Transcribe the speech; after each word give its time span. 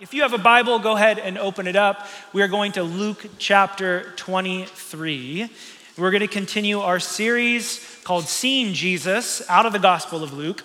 If 0.00 0.14
you 0.14 0.22
have 0.22 0.32
a 0.32 0.38
Bible, 0.38 0.78
go 0.78 0.94
ahead 0.94 1.18
and 1.18 1.36
open 1.36 1.66
it 1.66 1.74
up. 1.74 2.06
We 2.32 2.42
are 2.42 2.46
going 2.46 2.70
to 2.72 2.84
Luke 2.84 3.26
chapter 3.38 4.12
23. 4.14 5.50
We're 5.96 6.10
going 6.12 6.20
to 6.20 6.28
continue 6.28 6.78
our 6.78 7.00
series 7.00 7.98
called 8.04 8.28
Seeing 8.28 8.74
Jesus 8.74 9.42
out 9.50 9.66
of 9.66 9.72
the 9.72 9.80
Gospel 9.80 10.22
of 10.22 10.32
Luke. 10.32 10.62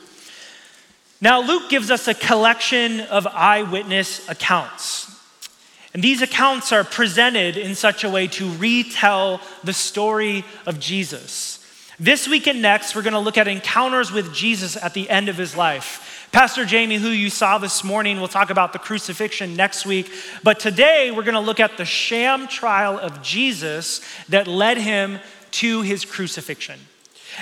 Now, 1.19 1.41
Luke 1.41 1.71
gives 1.71 1.89
us 1.89 2.07
a 2.07 2.13
collection 2.13 2.99
of 2.99 3.25
eyewitness 3.25 4.29
accounts. 4.29 5.19
And 5.95 6.03
these 6.03 6.21
accounts 6.21 6.71
are 6.71 6.83
presented 6.83 7.57
in 7.57 7.73
such 7.73 8.03
a 8.03 8.11
way 8.11 8.27
to 8.27 8.51
retell 8.51 9.41
the 9.63 9.73
story 9.73 10.45
of 10.67 10.79
Jesus. 10.79 11.57
This 11.99 12.27
week 12.27 12.45
and 12.45 12.61
next, 12.61 12.95
we're 12.95 13.01
going 13.01 13.13
to 13.13 13.19
look 13.19 13.39
at 13.39 13.47
encounters 13.47 14.11
with 14.11 14.31
Jesus 14.31 14.77
at 14.77 14.93
the 14.93 15.09
end 15.09 15.27
of 15.27 15.37
his 15.37 15.57
life. 15.57 16.12
Pastor 16.33 16.65
Jamie, 16.65 16.97
who 16.97 17.09
you 17.09 17.29
saw 17.29 17.59
this 17.59 17.83
morning, 17.83 18.19
will 18.19 18.27
talk 18.27 18.49
about 18.49 18.73
the 18.73 18.79
crucifixion 18.79 19.55
next 19.55 19.85
week. 19.85 20.11
But 20.41 20.59
today 20.59 21.11
we're 21.11 21.21
going 21.21 21.35
to 21.35 21.39
look 21.39 21.59
at 21.59 21.77
the 21.77 21.85
sham 21.85 22.47
trial 22.47 22.97
of 22.97 23.21
Jesus 23.21 24.01
that 24.29 24.47
led 24.47 24.79
him 24.79 25.19
to 25.51 25.83
his 25.83 26.05
crucifixion. 26.05 26.79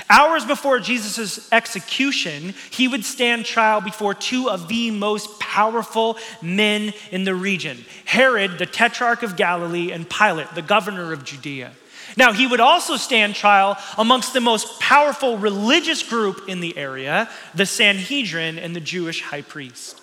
Hours 0.10 0.44
before 0.44 0.78
Jesus' 0.82 1.50
execution, 1.54 2.54
he 2.70 2.90
would 2.90 3.06
stand 3.06 3.46
trial 3.46 3.80
before 3.80 4.14
two 4.14 4.50
of 4.50 4.68
the 4.68 4.92
most 4.92 5.40
powerful 5.40 6.18
men 6.42 6.94
in 7.12 7.24
the 7.24 7.34
region 7.34 7.86
Herod, 8.04 8.58
the 8.58 8.66
tetrarch 8.66 9.24
of 9.24 9.38
Galilee, 9.38 9.94
and 9.94 10.10
Pilate, 10.10 10.54
the 10.54 10.62
governor 10.62 11.14
of 11.14 11.24
Judea. 11.24 11.72
Now, 12.18 12.34
he 12.34 12.48
would 12.48 12.60
also 12.60 12.98
stand 12.98 13.36
trial 13.36 13.78
amongst 13.98 14.34
the 14.34 14.42
most 14.42 14.80
powerful 14.80 15.38
religious 15.38 16.04
group 16.04 16.48
in 16.48 16.60
the 16.60 16.78
area, 16.78 17.30
the 17.56 17.66
Sanhedrin 17.66 18.60
and 18.60 18.76
the 18.76 18.82
Jewish 18.82 19.22
high 19.22 19.42
priest. 19.42 20.02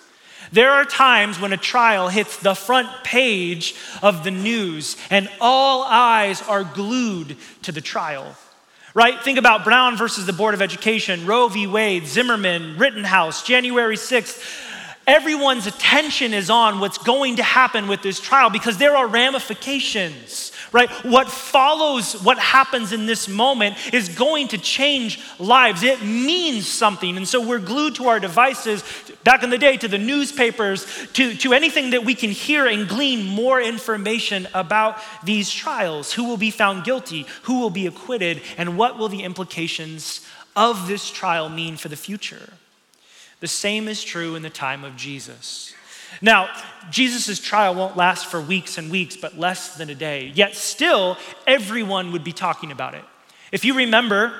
There 0.52 0.70
are 0.70 0.84
times 0.84 1.38
when 1.38 1.52
a 1.52 1.58
trial 1.58 2.08
hits 2.08 2.38
the 2.38 2.54
front 2.54 2.88
page 3.04 3.74
of 4.02 4.24
the 4.24 4.30
news 4.30 4.96
and 5.10 5.28
all 5.40 5.82
eyes 5.82 6.40
are 6.42 6.64
glued 6.64 7.36
to 7.62 7.72
the 7.72 7.80
trial. 7.80 8.34
Right? 8.94 9.20
Think 9.22 9.38
about 9.38 9.64
Brown 9.64 9.96
versus 9.96 10.26
the 10.26 10.32
Board 10.32 10.54
of 10.54 10.62
Education, 10.62 11.26
Roe 11.26 11.48
v. 11.48 11.66
Wade, 11.66 12.06
Zimmerman, 12.06 12.78
Rittenhouse, 12.78 13.42
January 13.42 13.96
6th. 13.96 14.42
Everyone's 15.06 15.66
attention 15.66 16.34
is 16.34 16.50
on 16.50 16.80
what's 16.80 16.98
going 16.98 17.36
to 17.36 17.42
happen 17.42 17.86
with 17.86 18.02
this 18.02 18.18
trial 18.18 18.50
because 18.50 18.78
there 18.78 18.96
are 18.96 19.06
ramifications 19.06 20.52
right? 20.72 20.90
What 21.04 21.30
follows, 21.30 22.14
what 22.22 22.38
happens 22.38 22.92
in 22.92 23.06
this 23.06 23.28
moment 23.28 23.76
is 23.92 24.08
going 24.08 24.48
to 24.48 24.58
change 24.58 25.20
lives. 25.38 25.82
It 25.82 26.02
means 26.02 26.66
something. 26.66 27.16
And 27.16 27.26
so 27.26 27.46
we're 27.46 27.58
glued 27.58 27.94
to 27.96 28.08
our 28.08 28.20
devices, 28.20 28.84
back 29.24 29.42
in 29.42 29.50
the 29.50 29.58
day, 29.58 29.76
to 29.76 29.88
the 29.88 29.98
newspapers, 29.98 30.86
to, 31.14 31.34
to 31.36 31.52
anything 31.52 31.90
that 31.90 32.04
we 32.04 32.14
can 32.14 32.30
hear 32.30 32.66
and 32.66 32.88
glean 32.88 33.26
more 33.26 33.60
information 33.60 34.48
about 34.54 34.98
these 35.24 35.50
trials. 35.50 36.12
Who 36.12 36.24
will 36.24 36.36
be 36.36 36.50
found 36.50 36.84
guilty? 36.84 37.26
Who 37.42 37.60
will 37.60 37.70
be 37.70 37.86
acquitted? 37.86 38.42
And 38.56 38.76
what 38.76 38.98
will 38.98 39.08
the 39.08 39.22
implications 39.22 40.26
of 40.56 40.88
this 40.88 41.10
trial 41.10 41.48
mean 41.48 41.76
for 41.76 41.88
the 41.88 41.96
future? 41.96 42.54
The 43.40 43.46
same 43.46 43.86
is 43.86 44.02
true 44.02 44.34
in 44.34 44.42
the 44.42 44.50
time 44.50 44.82
of 44.84 44.96
Jesus. 44.96 45.72
Now, 46.20 46.48
Jesus' 46.90 47.38
trial 47.38 47.74
won't 47.74 47.96
last 47.96 48.26
for 48.26 48.40
weeks 48.40 48.78
and 48.78 48.90
weeks, 48.90 49.16
but 49.16 49.38
less 49.38 49.76
than 49.76 49.90
a 49.90 49.94
day. 49.94 50.32
Yet 50.34 50.56
still, 50.56 51.16
everyone 51.46 52.12
would 52.12 52.24
be 52.24 52.32
talking 52.32 52.72
about 52.72 52.94
it. 52.94 53.04
If 53.52 53.64
you 53.64 53.74
remember, 53.74 54.32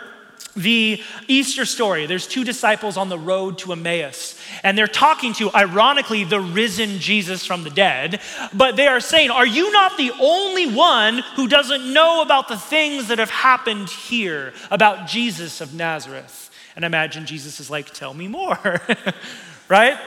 the 0.56 1.00
Easter 1.28 1.64
story, 1.64 2.06
there's 2.06 2.27
two 2.27 2.44
disciples 2.44 2.96
on 2.96 3.08
the 3.08 3.19
road 3.19 3.58
to 3.58 3.72
Emmaus, 3.72 4.39
and 4.62 4.77
they're 4.77 4.86
talking 4.86 5.33
to, 5.34 5.52
ironically, 5.55 6.24
the 6.24 6.41
risen 6.41 6.98
Jesus 6.98 7.46
from 7.46 7.64
the 7.64 7.70
dead. 7.70 8.20
But 8.52 8.77
they 8.77 8.86
are 8.86 9.00
saying, 9.00 9.30
Are 9.30 9.46
you 9.46 9.72
not 9.72 9.96
the 9.96 10.12
only 10.20 10.66
one 10.66 11.19
who 11.36 11.48
doesn't 11.48 11.92
know 11.92 12.22
about 12.22 12.48
the 12.48 12.56
things 12.56 13.08
that 13.08 13.19
have 13.19 13.30
happened 13.30 13.89
here 13.89 14.52
about 14.70 15.06
Jesus 15.06 15.61
of 15.61 15.74
Nazareth? 15.74 16.50
And 16.77 16.85
imagine 16.85 17.27
Jesus 17.27 17.61
is 17.61 17.70
like, 17.70 17.92
Tell 17.92 18.14
me 18.14 18.29
more, 18.29 18.80
right? 19.68 19.98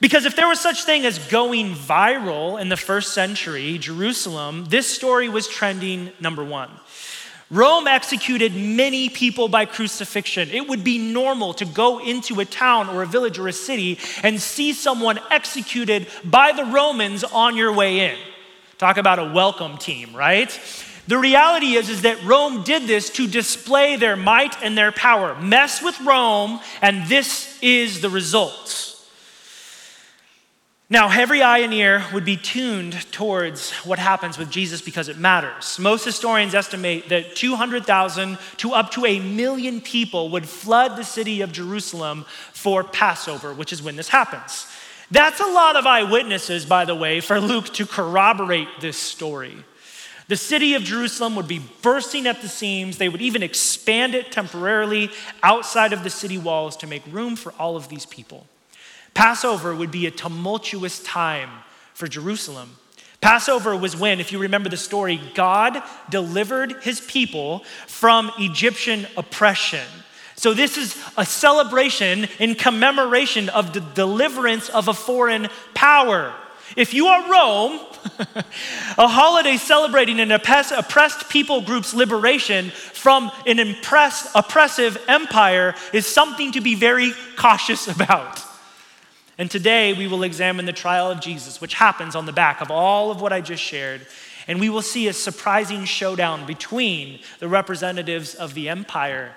Because 0.00 0.26
if 0.26 0.36
there 0.36 0.46
was 0.46 0.60
such 0.60 0.84
thing 0.84 1.04
as 1.04 1.18
going 1.18 1.74
viral 1.74 2.60
in 2.60 2.68
the 2.68 2.76
first 2.76 3.12
century, 3.12 3.78
Jerusalem, 3.78 4.66
this 4.68 4.86
story 4.86 5.28
was 5.28 5.48
trending 5.48 6.12
number 6.20 6.44
one. 6.44 6.70
Rome 7.50 7.86
executed 7.86 8.54
many 8.54 9.08
people 9.08 9.48
by 9.48 9.64
crucifixion. 9.64 10.50
It 10.50 10.68
would 10.68 10.84
be 10.84 10.98
normal 10.98 11.54
to 11.54 11.64
go 11.64 11.98
into 11.98 12.40
a 12.40 12.44
town 12.44 12.90
or 12.90 13.02
a 13.02 13.06
village 13.06 13.38
or 13.38 13.48
a 13.48 13.54
city 13.54 13.98
and 14.22 14.40
see 14.40 14.74
someone 14.74 15.18
executed 15.30 16.08
by 16.24 16.52
the 16.52 16.66
Romans 16.66 17.24
on 17.24 17.56
your 17.56 17.72
way 17.72 18.10
in. 18.10 18.18
Talk 18.76 18.98
about 18.98 19.18
a 19.18 19.32
welcome 19.32 19.78
team, 19.78 20.14
right? 20.14 20.50
The 21.08 21.16
reality 21.16 21.74
is, 21.74 21.88
is 21.88 22.02
that 22.02 22.22
Rome 22.22 22.64
did 22.64 22.86
this 22.86 23.08
to 23.10 23.26
display 23.26 23.96
their 23.96 24.14
might 24.14 24.62
and 24.62 24.76
their 24.76 24.92
power. 24.92 25.34
Mess 25.40 25.82
with 25.82 25.98
Rome, 26.02 26.60
and 26.82 27.06
this 27.08 27.58
is 27.62 28.02
the 28.02 28.10
result. 28.10 28.97
Now, 30.90 31.10
every 31.10 31.42
eye 31.42 31.58
and 31.58 31.74
ear 31.74 32.02
would 32.14 32.24
be 32.24 32.38
tuned 32.38 32.94
towards 33.12 33.72
what 33.84 33.98
happens 33.98 34.38
with 34.38 34.50
Jesus 34.50 34.80
because 34.80 35.10
it 35.10 35.18
matters. 35.18 35.78
Most 35.78 36.02
historians 36.02 36.54
estimate 36.54 37.10
that 37.10 37.36
200,000 37.36 38.38
to 38.56 38.72
up 38.72 38.90
to 38.92 39.04
a 39.04 39.20
million 39.20 39.82
people 39.82 40.30
would 40.30 40.48
flood 40.48 40.96
the 40.96 41.04
city 41.04 41.42
of 41.42 41.52
Jerusalem 41.52 42.24
for 42.54 42.82
Passover, 42.82 43.52
which 43.52 43.70
is 43.70 43.82
when 43.82 43.96
this 43.96 44.08
happens. 44.08 44.66
That's 45.10 45.40
a 45.40 45.46
lot 45.46 45.76
of 45.76 45.86
eyewitnesses, 45.86 46.64
by 46.64 46.86
the 46.86 46.94
way, 46.94 47.20
for 47.20 47.38
Luke 47.38 47.66
to 47.74 47.84
corroborate 47.84 48.68
this 48.80 48.96
story. 48.96 49.56
The 50.28 50.36
city 50.36 50.72
of 50.72 50.84
Jerusalem 50.84 51.36
would 51.36 51.48
be 51.48 51.60
bursting 51.82 52.26
at 52.26 52.40
the 52.40 52.48
seams. 52.48 52.96
They 52.96 53.10
would 53.10 53.22
even 53.22 53.42
expand 53.42 54.14
it 54.14 54.32
temporarily 54.32 55.10
outside 55.42 55.92
of 55.92 56.02
the 56.02 56.10
city 56.10 56.38
walls 56.38 56.78
to 56.78 56.86
make 56.86 57.02
room 57.10 57.36
for 57.36 57.52
all 57.58 57.76
of 57.76 57.90
these 57.90 58.06
people. 58.06 58.46
Passover 59.14 59.74
would 59.74 59.90
be 59.90 60.06
a 60.06 60.10
tumultuous 60.10 61.02
time 61.02 61.50
for 61.94 62.06
Jerusalem. 62.06 62.76
Passover 63.20 63.76
was 63.76 63.96
when, 63.96 64.20
if 64.20 64.30
you 64.30 64.38
remember 64.38 64.68
the 64.68 64.76
story, 64.76 65.20
God 65.34 65.82
delivered 66.08 66.82
his 66.82 67.00
people 67.00 67.64
from 67.86 68.30
Egyptian 68.38 69.06
oppression. 69.16 69.84
So, 70.36 70.54
this 70.54 70.78
is 70.78 70.96
a 71.16 71.26
celebration 71.26 72.28
in 72.38 72.54
commemoration 72.54 73.48
of 73.48 73.72
the 73.72 73.80
deliverance 73.80 74.68
of 74.68 74.86
a 74.86 74.94
foreign 74.94 75.48
power. 75.74 76.32
If 76.76 76.94
you 76.94 77.08
are 77.08 77.28
Rome, 77.28 77.80
a 78.98 79.08
holiday 79.08 79.56
celebrating 79.56 80.20
an 80.20 80.30
oppressed 80.30 81.28
people 81.28 81.62
group's 81.62 81.92
liberation 81.92 82.70
from 82.70 83.32
an 83.46 83.58
oppressive 83.58 85.02
empire 85.08 85.74
is 85.92 86.06
something 86.06 86.52
to 86.52 86.60
be 86.60 86.76
very 86.76 87.12
cautious 87.36 87.88
about. 87.94 88.44
And 89.38 89.48
today 89.48 89.92
we 89.92 90.08
will 90.08 90.24
examine 90.24 90.66
the 90.66 90.72
trial 90.72 91.10
of 91.10 91.20
Jesus, 91.20 91.60
which 91.60 91.74
happens 91.74 92.16
on 92.16 92.26
the 92.26 92.32
back 92.32 92.60
of 92.60 92.70
all 92.70 93.10
of 93.12 93.20
what 93.20 93.32
I 93.32 93.40
just 93.40 93.62
shared. 93.62 94.06
And 94.48 94.58
we 94.58 94.68
will 94.68 94.82
see 94.82 95.06
a 95.06 95.12
surprising 95.12 95.84
showdown 95.84 96.44
between 96.44 97.20
the 97.38 97.48
representatives 97.48 98.34
of 98.34 98.54
the 98.54 98.68
empire 98.68 99.34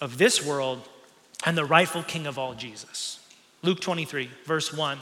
of 0.00 0.18
this 0.18 0.44
world 0.44 0.88
and 1.46 1.56
the 1.56 1.64
rightful 1.64 2.02
king 2.02 2.26
of 2.26 2.38
all, 2.38 2.54
Jesus. 2.54 3.20
Luke 3.62 3.80
23, 3.80 4.28
verse 4.44 4.72
1. 4.72 4.98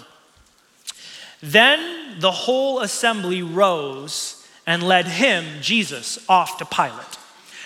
Then 1.42 2.20
the 2.20 2.30
whole 2.30 2.80
assembly 2.80 3.42
rose 3.42 4.46
and 4.66 4.82
led 4.82 5.06
him, 5.06 5.44
Jesus, 5.62 6.22
off 6.28 6.58
to 6.58 6.66
Pilate. 6.66 7.18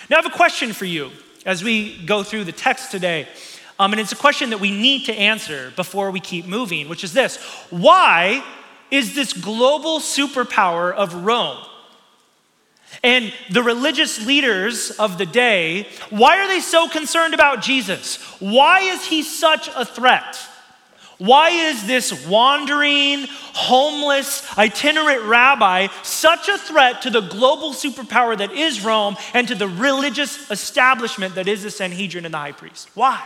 Now 0.09 0.17
I 0.17 0.21
have 0.21 0.31
a 0.31 0.35
question 0.35 0.71
for 0.71 0.85
you 0.85 1.11
as 1.45 1.63
we 1.63 2.03
go 2.05 2.23
through 2.23 2.45
the 2.45 2.51
text 2.53 2.91
today. 2.91 3.27
Um, 3.77 3.91
and 3.91 3.99
it's 3.99 4.13
a 4.13 4.17
question 4.17 4.51
that 4.51 4.59
we 4.59 4.71
need 4.71 5.05
to 5.05 5.13
answer 5.13 5.73
before 5.75 6.11
we 6.11 6.19
keep 6.19 6.45
moving, 6.45 6.87
which 6.87 7.03
is 7.03 7.13
this 7.13 7.37
Why 7.69 8.43
is 8.91 9.15
this 9.15 9.33
global 9.33 9.99
superpower 9.99 10.93
of 10.93 11.25
Rome 11.25 11.57
and 13.03 13.33
the 13.51 13.63
religious 13.63 14.25
leaders 14.25 14.91
of 14.91 15.17
the 15.17 15.25
day, 15.25 15.87
why 16.09 16.39
are 16.39 16.47
they 16.47 16.59
so 16.59 16.87
concerned 16.87 17.33
about 17.33 17.61
Jesus? 17.61 18.17
Why 18.39 18.79
is 18.81 19.05
he 19.05 19.21
such 19.23 19.69
a 19.75 19.85
threat? 19.85 20.37
Why 21.17 21.49
is 21.49 21.87
this 21.87 22.27
wandering, 22.27 23.25
homeless, 23.29 24.57
itinerant 24.57 25.23
rabbi 25.23 25.87
such 26.03 26.49
a 26.49 26.57
threat 26.57 27.03
to 27.03 27.09
the 27.09 27.21
global 27.21 27.71
superpower 27.71 28.37
that 28.37 28.51
is 28.51 28.83
Rome 28.83 29.15
and 29.33 29.47
to 29.47 29.55
the 29.55 29.67
religious 29.67 30.51
establishment 30.51 31.35
that 31.35 31.47
is 31.47 31.63
the 31.63 31.71
Sanhedrin 31.71 32.25
and 32.25 32.33
the 32.33 32.37
high 32.37 32.51
priest? 32.51 32.89
Why? 32.95 33.23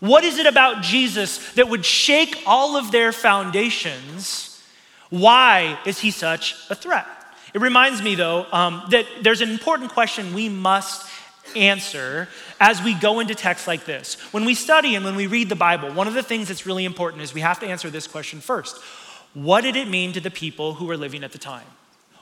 What 0.00 0.24
is 0.24 0.38
it 0.38 0.46
about 0.46 0.82
Jesus 0.82 1.52
that 1.54 1.68
would 1.68 1.84
shake 1.84 2.42
all 2.46 2.76
of 2.76 2.92
their 2.92 3.12
foundations? 3.12 4.62
Why 5.10 5.78
is 5.86 6.00
he 6.00 6.10
such 6.10 6.54
a 6.68 6.74
threat? 6.74 7.06
It 7.54 7.60
reminds 7.60 8.02
me, 8.02 8.14
though, 8.14 8.46
um, 8.52 8.82
that 8.90 9.06
there's 9.22 9.40
an 9.40 9.50
important 9.50 9.90
question 9.90 10.34
we 10.34 10.48
must 10.48 11.08
answer 11.54 12.28
as 12.60 12.82
we 12.82 12.94
go 12.94 13.20
into 13.20 13.34
texts 13.34 13.66
like 13.66 13.84
this. 13.84 14.14
When 14.32 14.44
we 14.44 14.54
study 14.54 14.94
and 14.94 15.04
when 15.04 15.16
we 15.16 15.26
read 15.26 15.48
the 15.48 15.56
Bible, 15.56 15.90
one 15.92 16.06
of 16.06 16.14
the 16.14 16.22
things 16.22 16.48
that's 16.48 16.66
really 16.66 16.84
important 16.84 17.22
is 17.22 17.32
we 17.32 17.40
have 17.40 17.60
to 17.60 17.66
answer 17.66 17.88
this 17.88 18.06
question 18.06 18.40
first 18.40 18.78
what 19.34 19.60
did 19.60 19.76
it 19.76 19.86
mean 19.86 20.14
to 20.14 20.20
the 20.20 20.30
people 20.30 20.74
who 20.74 20.86
were 20.86 20.96
living 20.96 21.22
at 21.22 21.32
the 21.32 21.38
time? 21.38 21.66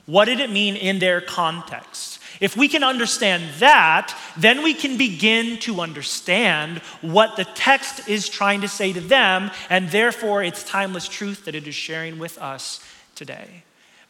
What 0.04 0.24
did 0.24 0.40
it 0.40 0.50
mean 0.50 0.74
in 0.74 0.98
their 0.98 1.20
context? 1.20 2.18
If 2.40 2.56
we 2.56 2.68
can 2.68 2.82
understand 2.82 3.44
that, 3.58 4.16
then 4.36 4.62
we 4.62 4.74
can 4.74 4.96
begin 4.96 5.58
to 5.60 5.80
understand 5.80 6.78
what 7.00 7.36
the 7.36 7.44
text 7.44 8.08
is 8.08 8.28
trying 8.28 8.60
to 8.62 8.68
say 8.68 8.92
to 8.92 9.00
them, 9.00 9.50
and 9.70 9.90
therefore 9.90 10.42
its 10.42 10.64
timeless 10.64 11.08
truth 11.08 11.44
that 11.44 11.54
it 11.54 11.66
is 11.68 11.74
sharing 11.74 12.18
with 12.18 12.38
us 12.38 12.80
today. 13.14 13.64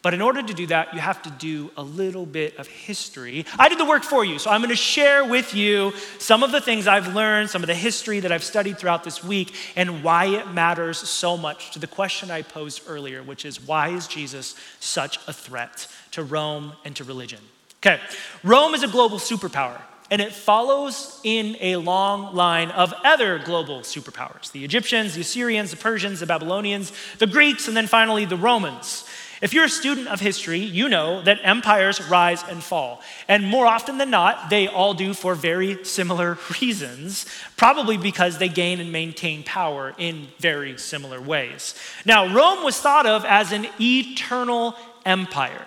But 0.05 0.13
in 0.13 0.21
order 0.21 0.43
to 0.43 0.53
do 0.53 0.67
that, 0.67 0.93
you 0.93 1.01
have 1.01 1.23
to 1.23 1.31
do 1.31 1.71
a 1.79 1.83
little 1.83 2.27
bit 2.27 2.59
of 2.59 2.67
history. 2.67 3.47
I 3.59 3.71
did 3.71 3.79
the 3.79 3.87
work 3.87 4.03
for 4.03 4.23
you, 4.23 4.39
so 4.39 4.51
I'm 4.51 4.61
going 4.61 4.69
to 4.69 4.77
share 4.77 5.25
with 5.25 5.55
you 5.55 5.95
some 6.19 6.43
of 6.43 6.53
the 6.53 6.61
things 6.61 6.87
I've 6.87 7.15
learned, 7.15 7.49
some 7.49 7.63
of 7.63 7.69
the 7.69 7.75
history 7.75 8.21
that 8.21 8.31
I've 8.31 8.45
studied 8.45 8.79
throughout 8.79 9.03
this 9.03 9.25
week, 9.25 9.55
and 9.77 10.05
why 10.05 10.27
it 10.27 10.53
matters 10.53 10.99
so 10.99 11.39
much 11.39 11.71
to 11.71 11.79
the 11.79 11.87
question 11.87 12.31
I 12.31 12.43
posed 12.43 12.83
earlier, 12.87 13.23
which 13.23 13.47
is 13.47 13.67
why 13.67 13.89
is 13.89 14.07
Jesus 14.07 14.57
such 14.79 15.19
a 15.27 15.33
threat 15.33 15.89
to 16.11 16.23
Rome 16.23 16.75
and 16.85 16.95
to 16.97 17.05
religion? 17.05 17.41
Okay, 17.87 18.01
Rome 18.43 18.73
is 18.73 18.83
a 18.83 18.89
global 18.89 19.19
superpower 19.19 19.79
and 20.11 20.23
it 20.23 20.33
follows 20.33 21.21
in 21.23 21.55
a 21.61 21.77
long 21.77 22.35
line 22.35 22.71
of 22.71 22.95
other 23.05 23.39
global 23.39 23.81
superpowers 23.81 24.51
the 24.53 24.65
Egyptians, 24.65 25.15
the 25.15 25.21
Assyrians, 25.21 25.71
the 25.71 25.77
Persians, 25.77 26.21
the 26.21 26.27
Babylonians, 26.27 26.93
the 27.19 27.27
Greeks, 27.27 27.69
and 27.69 27.77
then 27.77 27.87
finally 27.87 28.25
the 28.25 28.39
Romans. 28.39 29.07
If 29.43 29.53
you're 29.53 29.67
a 29.67 29.69
student 29.69 30.09
of 30.09 30.21
history, 30.21 30.61
you 30.61 30.89
know 30.89 31.21
that 31.25 31.41
empires 31.43 32.01
rise 32.09 32.43
and 32.49 32.63
fall. 32.63 33.03
And 33.29 33.45
more 33.45 33.67
often 33.67 33.99
than 33.99 34.09
not, 34.09 34.49
they 34.49 34.67
all 34.67 34.95
do 34.95 35.13
for 35.13 35.35
very 35.35 35.85
similar 35.85 36.39
reasons, 36.63 37.27
probably 37.59 37.99
because 37.99 38.39
they 38.39 38.49
gain 38.49 38.81
and 38.81 38.93
maintain 38.93 39.43
power 39.43 39.95
in 39.99 40.29
very 40.39 40.79
similar 40.79 41.21
ways. 41.21 41.75
Now, 42.07 42.35
Rome 42.35 42.65
was 42.65 42.81
thought 42.81 43.05
of 43.05 43.27
as 43.27 43.53
an 43.53 43.67
eternal 43.79 44.75
empire. 45.05 45.67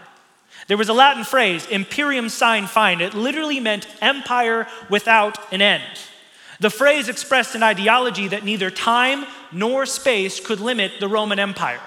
There 0.68 0.78
was 0.78 0.90
a 0.90 0.94
Latin 0.94 1.24
phrase, 1.24 1.66
imperium 1.68 2.30
sine 2.30 2.68
fine. 2.68 3.02
It 3.02 3.14
literally 3.14 3.60
meant 3.60 3.88
empire 4.02 4.68
without 4.90 5.54
an 5.54 5.62
end. 5.62 5.84
The 6.60 6.70
phrase 6.70 7.08
expressed 7.08 7.56
an 7.56 7.64
ideology 7.64 8.28
that 8.30 8.44
neither 8.44 8.70
time 8.70 9.26
nor 9.52 9.86
space 9.86 10.40
could 10.40 10.60
limit 10.60 10.94
the 11.00 11.08
Roman 11.08 11.40
Empire. 11.40 11.80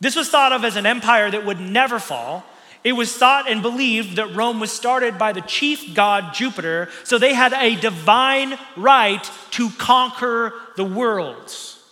This 0.00 0.16
was 0.16 0.28
thought 0.28 0.52
of 0.52 0.64
as 0.64 0.76
an 0.76 0.86
empire 0.86 1.30
that 1.30 1.46
would 1.46 1.60
never 1.60 1.98
fall. 1.98 2.44
It 2.84 2.92
was 2.92 3.16
thought 3.16 3.50
and 3.50 3.62
believed 3.62 4.16
that 4.16 4.34
Rome 4.36 4.60
was 4.60 4.70
started 4.70 5.18
by 5.18 5.32
the 5.32 5.40
chief 5.40 5.94
god 5.94 6.34
Jupiter, 6.34 6.88
so 7.04 7.18
they 7.18 7.32
had 7.34 7.52
a 7.52 7.76
divine 7.76 8.58
right 8.76 9.28
to 9.52 9.70
conquer 9.70 10.52
the 10.76 10.84
worlds. 10.84 11.82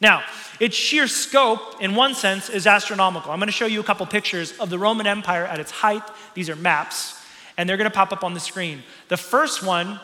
Now, 0.00 0.22
its 0.60 0.76
sheer 0.76 1.06
scope, 1.06 1.80
in 1.80 1.94
one 1.94 2.14
sense, 2.14 2.48
is 2.48 2.66
astronomical. 2.66 3.30
I'm 3.30 3.38
going 3.38 3.48
to 3.48 3.52
show 3.52 3.66
you 3.66 3.80
a 3.80 3.84
couple 3.84 4.06
pictures 4.06 4.56
of 4.58 4.70
the 4.70 4.78
Roman 4.78 5.06
Empire 5.06 5.44
at 5.44 5.60
its 5.60 5.70
height. 5.70 6.02
These 6.34 6.48
are 6.50 6.56
maps, 6.56 7.20
and 7.56 7.68
they're 7.68 7.76
going 7.76 7.90
to 7.90 7.94
pop 7.94 8.12
up 8.12 8.24
on 8.24 8.34
the 8.34 8.40
screen. 8.40 8.82
The 9.08 9.16
first 9.16 9.62
one 9.62 10.00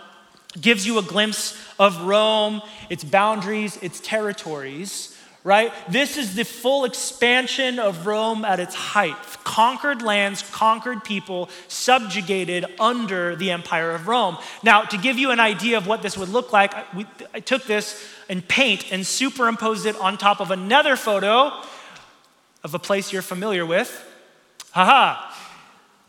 gives 0.61 0.87
you 0.87 0.99
a 0.99 1.03
glimpse 1.03 1.59
of 1.79 2.03
Rome, 2.03 2.61
its 2.91 3.05
boundaries, 3.05 3.79
its 3.79 4.01
territories 4.01 5.19
right? 5.45 5.73
This 5.89 6.17
is 6.17 6.35
the 6.35 6.45
full 6.45 6.85
expansion 6.85 7.79
of 7.79 8.07
Rome 8.07 8.45
at 8.45 8.61
its 8.61 8.75
height. 8.75 9.17
Conquered 9.45 10.03
lands, 10.03 10.43
conquered 10.51 11.03
people, 11.03 11.49
subjugated 11.67 12.65
under 12.79 13.35
the 13.35 13.51
empire 13.51 13.91
of 13.91 14.07
Rome. 14.07 14.39
Now, 14.63 14.83
to 14.83 14.97
give 14.97 15.19
you 15.19 15.31
an 15.31 15.41
idea 15.41 15.79
of 15.79 15.87
what 15.87 16.03
this 16.03 16.17
would 16.17 16.29
look 16.29 16.53
like, 16.53 16.73
I, 17.35 17.41
took 17.41 17.65
this 17.65 18.07
and 18.29 18.47
paint 18.47 18.93
and 18.93 19.05
superimposed 19.05 19.85
it 19.87 19.97
on 19.97 20.17
top 20.17 20.41
of 20.41 20.51
another 20.51 20.97
photo 20.97 21.53
of 22.63 22.75
a 22.75 22.79
place 22.79 23.13
you're 23.13 23.23
familiar 23.23 23.67
with. 23.67 24.09
Haha. 24.71 25.31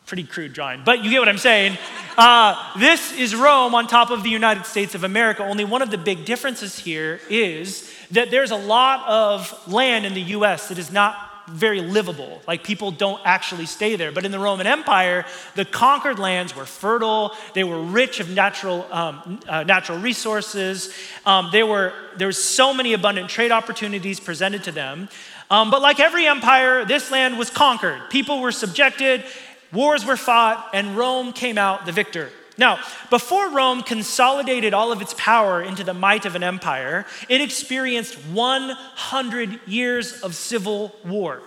Pretty 0.05 0.25
crude 0.25 0.53
drawing, 0.53 0.83
but 0.83 1.01
you 1.01 1.09
get 1.09 1.19
what 1.19 1.29
I'm 1.29 1.37
saying. 1.37 1.77
Uh, 2.17 2.77
this 2.77 3.13
is 3.13 3.33
Rome 3.33 3.73
on 3.73 3.87
top 3.87 4.11
of 4.11 4.21
the 4.21 4.29
United 4.29 4.65
States 4.65 4.93
of 4.95 5.05
America. 5.05 5.43
Only 5.43 5.63
one 5.63 5.81
of 5.81 5.91
the 5.91 5.97
big 5.97 6.25
differences 6.25 6.77
here 6.77 7.21
is 7.29 7.89
that 8.13 8.31
there's 8.31 8.51
a 8.51 8.55
lot 8.55 9.07
of 9.07 9.67
land 9.67 10.05
in 10.05 10.13
the 10.13 10.21
US 10.21 10.69
that 10.69 10.77
is 10.77 10.91
not 10.91 11.29
very 11.47 11.81
livable. 11.81 12.41
Like 12.47 12.63
people 12.63 12.91
don't 12.91 13.21
actually 13.25 13.65
stay 13.65 13.95
there. 13.95 14.11
But 14.11 14.25
in 14.25 14.31
the 14.31 14.39
Roman 14.39 14.65
Empire, 14.65 15.25
the 15.55 15.65
conquered 15.65 16.19
lands 16.19 16.55
were 16.55 16.65
fertile. 16.65 17.33
They 17.53 17.63
were 17.63 17.81
rich 17.81 18.19
of 18.19 18.29
natural, 18.29 18.87
um, 18.91 19.39
uh, 19.47 19.63
natural 19.63 19.99
resources. 19.99 20.93
Um, 21.25 21.49
they 21.51 21.63
were, 21.63 21.93
there 22.17 22.27
was 22.27 22.41
so 22.41 22.73
many 22.73 22.93
abundant 22.93 23.29
trade 23.29 23.51
opportunities 23.51 24.19
presented 24.19 24.63
to 24.63 24.71
them. 24.71 25.09
Um, 25.49 25.69
but 25.69 25.81
like 25.81 25.99
every 25.99 26.25
empire, 26.25 26.85
this 26.85 27.11
land 27.11 27.37
was 27.37 27.49
conquered. 27.49 28.09
People 28.09 28.39
were 28.39 28.51
subjected, 28.51 29.23
wars 29.71 30.05
were 30.05 30.17
fought, 30.17 30.69
and 30.73 30.95
Rome 30.95 31.33
came 31.33 31.57
out 31.57 31.85
the 31.85 31.91
victor. 31.91 32.31
Now, 32.57 32.79
before 33.09 33.49
Rome 33.49 33.81
consolidated 33.81 34.73
all 34.73 34.91
of 34.91 35.01
its 35.01 35.15
power 35.17 35.61
into 35.61 35.83
the 35.83 35.93
might 35.93 36.25
of 36.25 36.35
an 36.35 36.43
empire, 36.43 37.05
it 37.27 37.41
experienced 37.41 38.15
100 38.15 39.59
years 39.67 40.21
of 40.21 40.35
civil 40.35 40.95
war. 41.03 41.41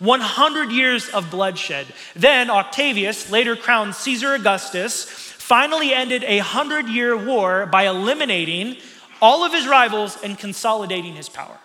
100 0.00 0.70
years 0.70 1.08
of 1.10 1.30
bloodshed. 1.30 1.86
Then 2.14 2.50
Octavius, 2.50 3.30
later 3.30 3.56
crowned 3.56 3.94
Caesar 3.94 4.34
Augustus, 4.34 5.04
finally 5.04 5.94
ended 5.94 6.24
a 6.24 6.38
100 6.38 6.88
year 6.88 7.16
war 7.16 7.66
by 7.66 7.86
eliminating 7.86 8.76
all 9.20 9.44
of 9.44 9.52
his 9.52 9.66
rivals 9.66 10.18
and 10.22 10.38
consolidating 10.38 11.14
his 11.14 11.28
power. 11.28 11.56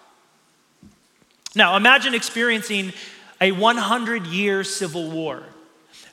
Now, 1.56 1.76
imagine 1.76 2.14
experiencing 2.14 2.94
a 3.42 3.52
100 3.52 4.28
year 4.28 4.64
civil 4.64 5.10
war. 5.10 5.44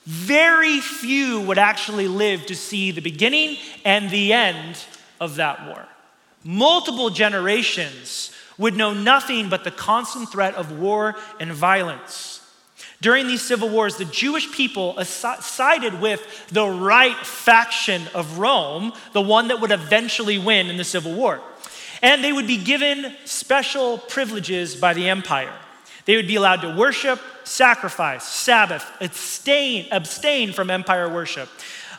Very 0.04 0.80
few 0.80 1.40
would 1.40 1.58
actually 1.58 2.08
live 2.08 2.46
to 2.46 2.54
see 2.54 2.90
the 2.90 3.00
beginning 3.00 3.56
and 3.84 4.10
the 4.10 4.32
end 4.32 4.84
of 5.20 5.36
that 5.36 5.66
war. 5.66 5.86
Multiple 6.44 7.08
generations 7.08 8.30
would 8.58 8.76
know 8.76 8.92
nothing 8.92 9.48
but 9.48 9.64
the 9.64 9.70
constant 9.70 10.30
threat 10.30 10.54
of 10.54 10.78
war 10.78 11.16
and 11.40 11.52
violence. 11.52 12.40
During 13.00 13.26
these 13.26 13.42
civil 13.42 13.68
wars, 13.68 13.96
the 13.96 14.04
Jewish 14.04 14.50
people 14.52 15.02
sided 15.04 16.00
with 16.00 16.48
the 16.48 16.66
right 16.66 17.16
faction 17.16 18.02
of 18.14 18.38
Rome, 18.38 18.92
the 19.12 19.20
one 19.20 19.48
that 19.48 19.60
would 19.60 19.72
eventually 19.72 20.38
win 20.38 20.68
in 20.68 20.76
the 20.76 20.84
civil 20.84 21.14
war. 21.14 21.40
And 22.02 22.22
they 22.22 22.32
would 22.32 22.46
be 22.46 22.58
given 22.58 23.14
special 23.24 23.98
privileges 23.98 24.76
by 24.76 24.94
the 24.94 25.08
empire. 25.08 25.52
They 26.04 26.16
would 26.16 26.26
be 26.26 26.36
allowed 26.36 26.60
to 26.62 26.74
worship, 26.76 27.20
sacrifice, 27.44 28.25
Sabbath, 28.25 28.84
abstain, 29.00 29.88
abstain 29.90 30.52
from 30.52 30.70
empire 30.70 31.08
worship. 31.08 31.49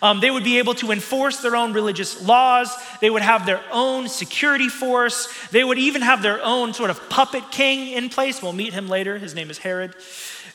Um, 0.02 0.20
they 0.20 0.30
would 0.30 0.44
be 0.44 0.60
able 0.60 0.76
to 0.76 0.92
enforce 0.92 1.38
their 1.38 1.56
own 1.56 1.74
religious 1.74 2.22
laws. 2.22 2.76
They 3.02 3.10
would 3.10 3.22
have 3.22 3.46
their 3.46 3.64
own 3.72 4.08
security 4.08 4.70
force. 4.70 5.34
They 5.50 5.64
would 5.64 5.80
even 5.80 6.02
have 6.02 6.22
their 6.22 6.44
own 6.44 6.74
sort 6.74 6.90
of 6.90 7.10
puppet 7.10 7.50
king 7.50 7.94
in 7.94 8.10
place. 8.10 8.42
We'll 8.42 8.54
meet 8.54 8.74
him 8.74 8.88
later. 8.88 9.18
His 9.18 9.34
name 9.34 9.50
is 9.50 9.58
Herod. 9.58 9.96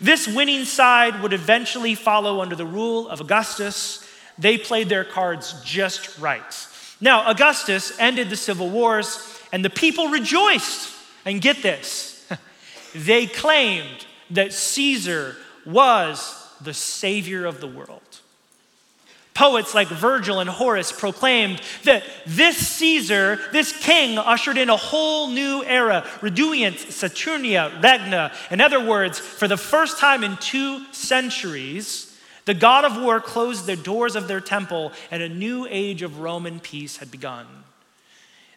This 0.01 0.29
winning 0.29 0.65
side 0.65 1.21
would 1.23 1.33
eventually 1.33 1.95
follow 1.95 2.41
under 2.41 2.55
the 2.55 2.67
rule 2.67 3.09
of 3.09 3.21
Augustus. 3.21 4.07
They 4.39 4.57
played 4.57 4.89
their 4.89 5.05
cards 5.05 5.61
just 5.65 6.19
right. 6.19 6.67
Now, 7.01 7.29
Augustus 7.29 7.99
ended 7.99 8.31
the 8.31 8.37
civil 8.37 8.69
wars, 8.69 9.39
and 9.53 9.65
the 9.65 9.71
people 9.71 10.09
rejoiced. 10.09 10.97
And 11.27 11.43
get 11.43 11.61
this 11.63 12.10
they 12.95 13.27
claimed 13.27 14.07
that 14.31 14.53
Caesar 14.53 15.37
was 15.67 16.37
the 16.61 16.75
savior 16.75 17.47
of 17.47 17.61
the 17.61 17.67
world. 17.67 18.21
Poets 19.35 19.75
like 19.75 19.89
Virgil 19.89 20.41
and 20.41 20.51
Horace 20.51 20.93
proclaimed 20.93 21.63
that 21.85 22.03
this 22.27 22.57
Caesar, 22.57 23.39
this 23.53 23.73
king, 23.73 24.19
ushered 24.19 24.59
in 24.59 24.69
a 24.69 24.77
whole 24.77 25.31
new 25.31 25.65
era, 25.65 26.05
Redeunt 26.21 26.75
Saturnia 26.75 27.83
Regna. 27.83 28.33
In 28.51 28.61
other 28.61 28.85
words, 28.85 29.19
for 29.19 29.49
the 29.49 29.57
first 29.57 29.99
time 29.99 30.25
in 30.25 30.37
two 30.39 30.85
centuries, 30.93 32.19
the 32.45 32.55
god 32.55 32.85
of 32.85 33.01
war 33.01 33.21
closed 33.21 33.65
the 33.67 33.77
doors 33.77 34.17
of 34.17 34.29
their 34.29 34.41
temple 34.41 34.93
and 35.11 35.23
a 35.23 35.29
new 35.29 35.67
age 35.71 36.03
of 36.03 36.19
Roman 36.19 36.61
peace 36.61 36.99
had 36.99 37.11
begun. 37.11 37.47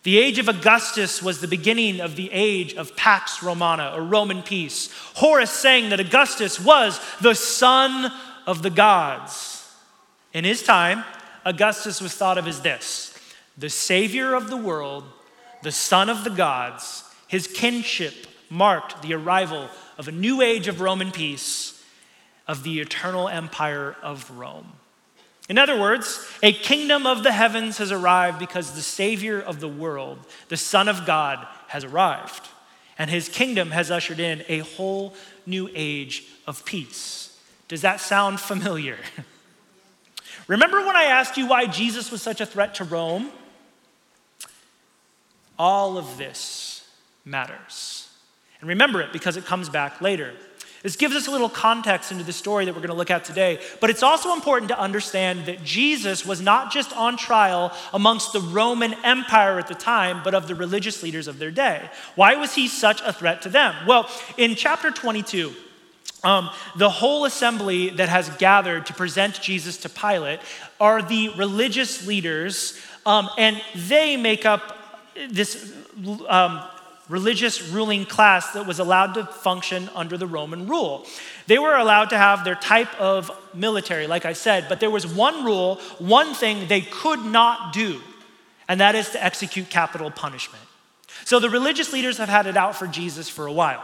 The 0.04 0.20
age 0.20 0.38
of 0.38 0.50
Augustus 0.50 1.24
was 1.24 1.40
the 1.40 1.48
beginning 1.48 2.02
of 2.02 2.18
the 2.18 2.30
age 2.34 2.74
of 2.74 2.96
Pax 2.98 3.42
Romana, 3.42 3.94
or 3.96 4.04
Roman 4.04 4.44
peace. 4.44 4.90
Horace 5.16 5.52
saying 5.52 5.90
that 5.90 6.02
Augustus 6.02 6.60
was 6.60 7.00
the 7.22 7.34
son 7.34 8.12
of 8.46 8.62
the 8.62 8.70
gods. 8.70 9.66
In 10.34 10.44
his 10.44 10.62
time, 10.62 11.06
Augustus 11.46 12.02
was 12.02 12.14
thought 12.14 12.38
of 12.38 12.48
as 12.48 12.62
this 12.62 13.18
the 13.58 13.70
savior 13.70 14.34
of 14.34 14.50
the 14.50 14.58
world, 14.58 15.04
the 15.62 15.72
son 15.72 16.10
of 16.10 16.24
the 16.24 16.30
gods. 16.30 17.04
His 17.28 17.48
kinship 17.48 18.28
marked 18.50 19.02
the 19.02 19.14
arrival 19.14 19.70
of 19.98 20.08
a 20.08 20.12
new 20.12 20.42
age 20.42 20.68
of 20.68 20.82
Roman 20.82 21.12
peace, 21.12 21.82
of 22.48 22.64
the 22.64 22.82
eternal 22.82 23.30
empire 23.30 23.96
of 24.02 24.30
Rome. 24.32 24.74
In 25.50 25.58
other 25.58 25.80
words, 25.80 26.26
a 26.42 26.54
kingdom 26.54 27.06
of 27.06 27.24
the 27.24 27.32
heavens 27.32 27.78
has 27.78 27.92
arrived 27.92 28.40
because 28.40 28.72
the 28.72 28.82
Savior 28.82 29.42
of 29.42 29.60
the 29.60 29.68
world, 29.68 30.20
the 30.48 30.58
Son 30.58 30.88
of 30.88 31.06
God, 31.06 31.46
has 31.68 31.84
arrived. 31.84 32.48
and 32.98 33.10
his 33.10 33.28
kingdom 33.28 33.72
has 33.72 33.90
ushered 33.90 34.20
in 34.20 34.44
a 34.48 34.60
whole 34.60 35.16
new 35.48 35.68
age 35.74 36.26
of 36.46 36.64
peace. 36.64 37.40
Does 37.68 37.82
that 37.82 38.00
sound 38.00 38.40
familiar? 38.40 38.98
Remember 40.48 40.86
when 40.86 40.96
I 40.96 41.06
asked 41.06 41.36
you 41.36 41.48
why 41.48 41.66
Jesus 41.66 42.12
was 42.12 42.22
such 42.22 42.40
a 42.40 42.46
threat 42.46 42.76
to 42.76 42.84
Rome? 42.84 43.32
All 45.58 45.98
of 45.98 46.18
this 46.18 46.88
matters. 47.26 48.10
And 48.60 48.68
remember 48.70 49.02
it 49.02 49.12
because 49.12 49.38
it 49.38 49.46
comes 49.46 49.70
back 49.70 50.02
later. 50.02 50.34
This 50.84 50.98
gives 50.98 51.16
us 51.16 51.28
a 51.28 51.32
little 51.32 51.50
context 51.50 52.12
into 52.12 52.26
the 52.26 52.34
story 52.34 52.66
that 52.66 52.74
we're 52.74 52.82
going 52.82 52.90
to 52.90 52.96
look 52.96 53.10
at 53.10 53.24
today. 53.24 53.62
But 53.80 53.90
it's 53.90 54.04
also 54.04 54.34
important 54.34 54.68
to 54.68 54.80
understand 54.80 55.46
that 55.46 55.64
Jesus 55.64 56.26
was 56.26 56.42
not 56.42 56.74
just 56.74 56.96
on 56.96 57.16
trial 57.16 57.72
amongst 57.94 58.34
the 58.34 58.42
Roman 58.42 58.94
Empire 59.06 59.58
at 59.58 59.70
the 59.70 59.76
time, 59.76 60.20
but 60.26 60.36
of 60.36 60.50
the 60.50 60.56
religious 60.56 61.02
leaders 61.02 61.30
of 61.30 61.40
their 61.40 61.52
day. 61.52 61.90
Why 62.16 62.36
was 62.36 62.54
he 62.54 62.68
such 62.68 63.02
a 63.02 63.14
threat 63.14 63.42
to 63.44 63.50
them? 63.50 63.74
Well, 63.88 64.10
in 64.38 64.56
chapter 64.56 64.92
22, 64.92 65.54
um, 66.26 66.50
the 66.76 66.90
whole 66.90 67.24
assembly 67.24 67.90
that 67.92 68.10
has 68.10 68.30
gathered 68.32 68.86
to 68.88 68.94
present 68.94 69.42
Jesus 69.42 69.78
to 69.78 69.90
Pilate 69.90 70.42
are 70.82 71.02
the 71.02 71.30
religious 71.38 72.06
leaders, 72.06 72.78
um, 73.06 73.30
and 73.38 73.62
they 73.74 74.18
make 74.18 74.46
up 74.46 74.78
this 75.30 75.74
um, 76.28 76.62
religious 77.10 77.70
ruling 77.70 78.06
class 78.06 78.52
that 78.54 78.66
was 78.66 78.80
allowed 78.80 79.14
to 79.14 79.26
function 79.26 79.90
under 79.94 80.18
the 80.18 80.28
Roman 80.28 80.68
rule. 80.68 81.06
They 81.48 81.60
were 81.60 81.76
allowed 81.76 82.10
to 82.12 82.18
have 82.18 82.44
their 82.44 82.56
type 82.56 82.94
of 83.00 83.30
military, 83.54 84.08
like 84.08 84.26
I 84.26 84.34
said, 84.34 84.68
but 84.70 84.80
there 84.80 84.90
was 84.90 85.06
one 85.06 85.44
rule, 85.44 85.76
one 86.00 86.34
thing 86.34 86.68
they 86.68 86.82
could 86.82 87.24
not 87.26 87.74
do, 87.74 88.00
and 88.68 88.80
that 88.80 88.96
is 88.96 89.10
to 89.12 89.24
execute 89.24 89.70
capital 89.70 90.12
punishment. 90.12 90.64
So 91.26 91.40
the 91.40 91.50
religious 91.50 91.94
leaders 91.94 92.18
have 92.18 92.30
had 92.30 92.48
it 92.48 92.58
out 92.58 92.76
for 92.76 92.88
Jesus 92.88 93.30
for 93.30 93.48
a 93.48 93.54
while. 93.54 93.84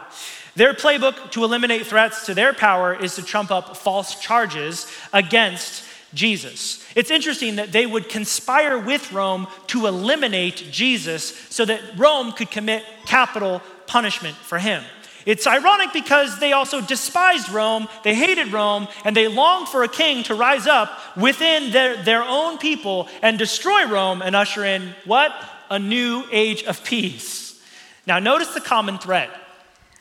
Their 0.56 0.74
playbook 0.74 1.30
to 1.32 1.44
eliminate 1.44 1.86
threats 1.86 2.26
to 2.26 2.34
their 2.34 2.52
power 2.52 2.94
is 2.94 3.14
to 3.16 3.22
trump 3.22 3.50
up 3.50 3.76
false 3.76 4.20
charges 4.20 4.90
against 5.12 5.84
Jesus. 6.14 6.84
It's 6.94 7.10
interesting 7.10 7.56
that 7.56 7.72
they 7.72 7.86
would 7.86 8.08
conspire 8.08 8.78
with 8.78 9.12
Rome 9.12 9.46
to 9.68 9.86
eliminate 9.86 10.68
Jesus 10.70 11.36
so 11.50 11.64
that 11.64 11.80
Rome 11.96 12.32
could 12.32 12.50
commit 12.50 12.84
capital 13.06 13.62
punishment 13.86 14.36
for 14.36 14.58
him. 14.58 14.82
It's 15.26 15.46
ironic 15.46 15.92
because 15.92 16.38
they 16.38 16.52
also 16.52 16.80
despised 16.80 17.50
Rome, 17.50 17.88
they 18.04 18.14
hated 18.14 18.52
Rome, 18.52 18.88
and 19.04 19.14
they 19.14 19.28
longed 19.28 19.68
for 19.68 19.84
a 19.84 19.88
king 19.88 20.24
to 20.24 20.34
rise 20.34 20.66
up 20.66 20.98
within 21.16 21.72
their, 21.72 22.02
their 22.02 22.22
own 22.22 22.58
people 22.58 23.08
and 23.22 23.38
destroy 23.38 23.86
Rome 23.86 24.22
and 24.22 24.34
usher 24.34 24.64
in 24.64 24.94
what? 25.04 25.32
A 25.68 25.78
new 25.78 26.24
age 26.32 26.64
of 26.64 26.82
peace. 26.84 27.60
Now, 28.06 28.18
notice 28.18 28.54
the 28.54 28.60
common 28.60 28.98
thread. 28.98 29.30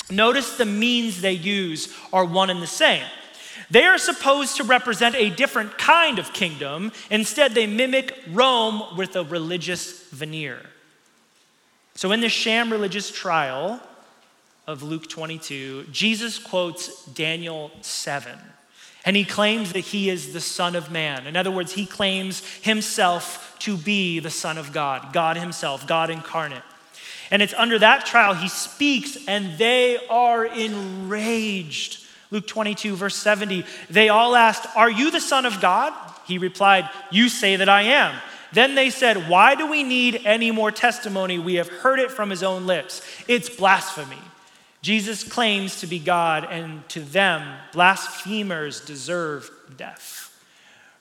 Notice 0.10 0.58
the 0.58 0.66
means 0.66 1.22
they 1.22 1.34
use 1.34 1.94
are 2.12 2.26
one 2.26 2.50
and 2.50 2.62
the 2.62 2.68
same. 2.68 3.06
They 3.72 3.86
are 3.86 3.98
supposed 3.98 4.58
to 4.58 4.64
represent 4.64 5.16
a 5.16 5.30
different 5.30 5.78
kind 5.78 6.18
of 6.18 6.34
kingdom. 6.34 6.92
Instead, 7.12 7.54
they 7.54 7.68
mimic 7.68 8.18
Rome 8.30 8.98
with 8.98 9.16
a 9.16 9.24
religious 9.24 10.04
veneer. 10.10 10.62
So, 11.94 12.12
in 12.12 12.22
the 12.22 12.30
sham 12.30 12.72
religious 12.72 13.12
trial 13.12 13.80
of 14.66 14.84
Luke 14.84 15.10
22, 15.10 15.88
Jesus 15.92 16.40
quotes 16.40 17.06
Daniel 17.06 17.72
7. 17.82 18.38
And 19.06 19.16
he 19.16 19.24
claims 19.24 19.74
that 19.74 19.80
he 19.80 20.10
is 20.10 20.34
the 20.34 20.42
Son 20.42 20.76
of 20.76 20.92
Man. 20.92 21.26
In 21.26 21.36
other 21.36 21.52
words, 21.52 21.74
he 21.74 21.86
claims 21.86 22.44
himself 22.62 23.56
to 23.60 23.78
be 23.78 24.20
the 24.20 24.30
Son 24.30 24.58
of 24.58 24.74
God, 24.74 25.14
God 25.14 25.38
himself, 25.38 25.88
God 25.88 26.10
incarnate. 26.10 26.64
And 27.32 27.42
it's 27.42 27.54
under 27.54 27.80
that 27.80 28.06
trial 28.06 28.34
he 28.34 28.50
speaks, 28.50 29.18
and 29.28 29.58
they 29.58 30.00
are 30.10 30.46
enraged. 30.46 32.04
Luke 32.32 32.48
22, 32.48 32.96
verse 32.96 33.16
70, 33.16 33.66
they 33.90 34.10
all 34.10 34.36
asked, 34.36 34.68
Are 34.76 34.90
you 34.90 35.12
the 35.12 35.22
Son 35.22 35.46
of 35.46 35.60
God? 35.62 35.94
He 36.26 36.38
replied, 36.38 36.90
You 37.12 37.28
say 37.28 37.56
that 37.56 37.70
I 37.70 37.84
am. 37.84 38.16
Then 38.54 38.76
they 38.76 38.90
said, 38.90 39.30
Why 39.30 39.56
do 39.56 39.68
we 39.68 39.84
need 39.84 40.22
any 40.26 40.52
more 40.52 40.72
testimony? 40.72 41.40
We 41.40 41.56
have 41.56 41.70
heard 41.70 42.00
it 42.00 42.12
from 42.12 42.30
his 42.30 42.44
own 42.44 42.68
lips. 42.68 43.02
It's 43.28 43.50
blasphemy. 43.50 44.18
Jesus 44.82 45.24
claims 45.24 45.82
to 45.82 45.88
be 45.88 46.00
God, 46.00 46.48
and 46.50 46.88
to 46.90 47.02
them, 47.02 47.58
blasphemers 47.74 48.80
deserve 48.80 49.50
death. 49.76 50.28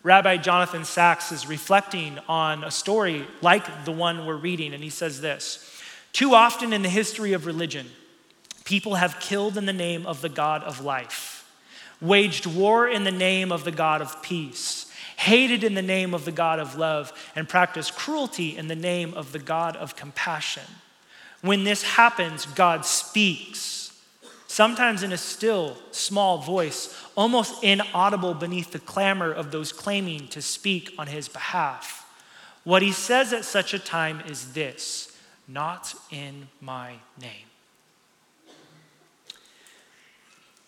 Rabbi 0.02 0.36
Jonathan 0.38 0.84
Sacks 0.84 1.32
is 1.32 1.46
reflecting 1.46 2.18
on 2.28 2.64
a 2.64 2.70
story 2.70 3.26
like 3.40 3.84
the 3.84 3.92
one 3.92 4.26
we're 4.26 4.36
reading, 4.36 4.72
and 4.72 4.82
he 4.82 4.90
says 4.90 5.20
this 5.20 5.80
Too 6.12 6.34
often 6.34 6.72
in 6.72 6.82
the 6.82 6.88
history 6.88 7.34
of 7.34 7.46
religion, 7.46 7.86
People 8.68 8.96
have 8.96 9.18
killed 9.18 9.56
in 9.56 9.64
the 9.64 9.72
name 9.72 10.04
of 10.04 10.20
the 10.20 10.28
God 10.28 10.62
of 10.62 10.82
life, 10.84 11.50
waged 12.02 12.44
war 12.44 12.86
in 12.86 13.04
the 13.04 13.10
name 13.10 13.50
of 13.50 13.64
the 13.64 13.70
God 13.70 14.02
of 14.02 14.20
peace, 14.20 14.92
hated 15.16 15.64
in 15.64 15.72
the 15.72 15.80
name 15.80 16.12
of 16.12 16.26
the 16.26 16.32
God 16.32 16.58
of 16.58 16.76
love, 16.76 17.10
and 17.34 17.48
practiced 17.48 17.96
cruelty 17.96 18.58
in 18.58 18.68
the 18.68 18.76
name 18.76 19.14
of 19.14 19.32
the 19.32 19.38
God 19.38 19.74
of 19.76 19.96
compassion. 19.96 20.64
When 21.40 21.64
this 21.64 21.82
happens, 21.82 22.44
God 22.44 22.84
speaks, 22.84 23.98
sometimes 24.48 25.02
in 25.02 25.12
a 25.12 25.16
still, 25.16 25.78
small 25.90 26.36
voice, 26.36 26.94
almost 27.16 27.64
inaudible 27.64 28.34
beneath 28.34 28.72
the 28.72 28.80
clamor 28.80 29.32
of 29.32 29.50
those 29.50 29.72
claiming 29.72 30.28
to 30.28 30.42
speak 30.42 30.92
on 30.98 31.06
his 31.06 31.26
behalf. 31.26 32.06
What 32.64 32.82
he 32.82 32.92
says 32.92 33.32
at 33.32 33.46
such 33.46 33.72
a 33.72 33.78
time 33.78 34.20
is 34.28 34.52
this 34.52 35.16
not 35.48 35.94
in 36.10 36.48
my 36.60 36.96
name. 37.18 37.47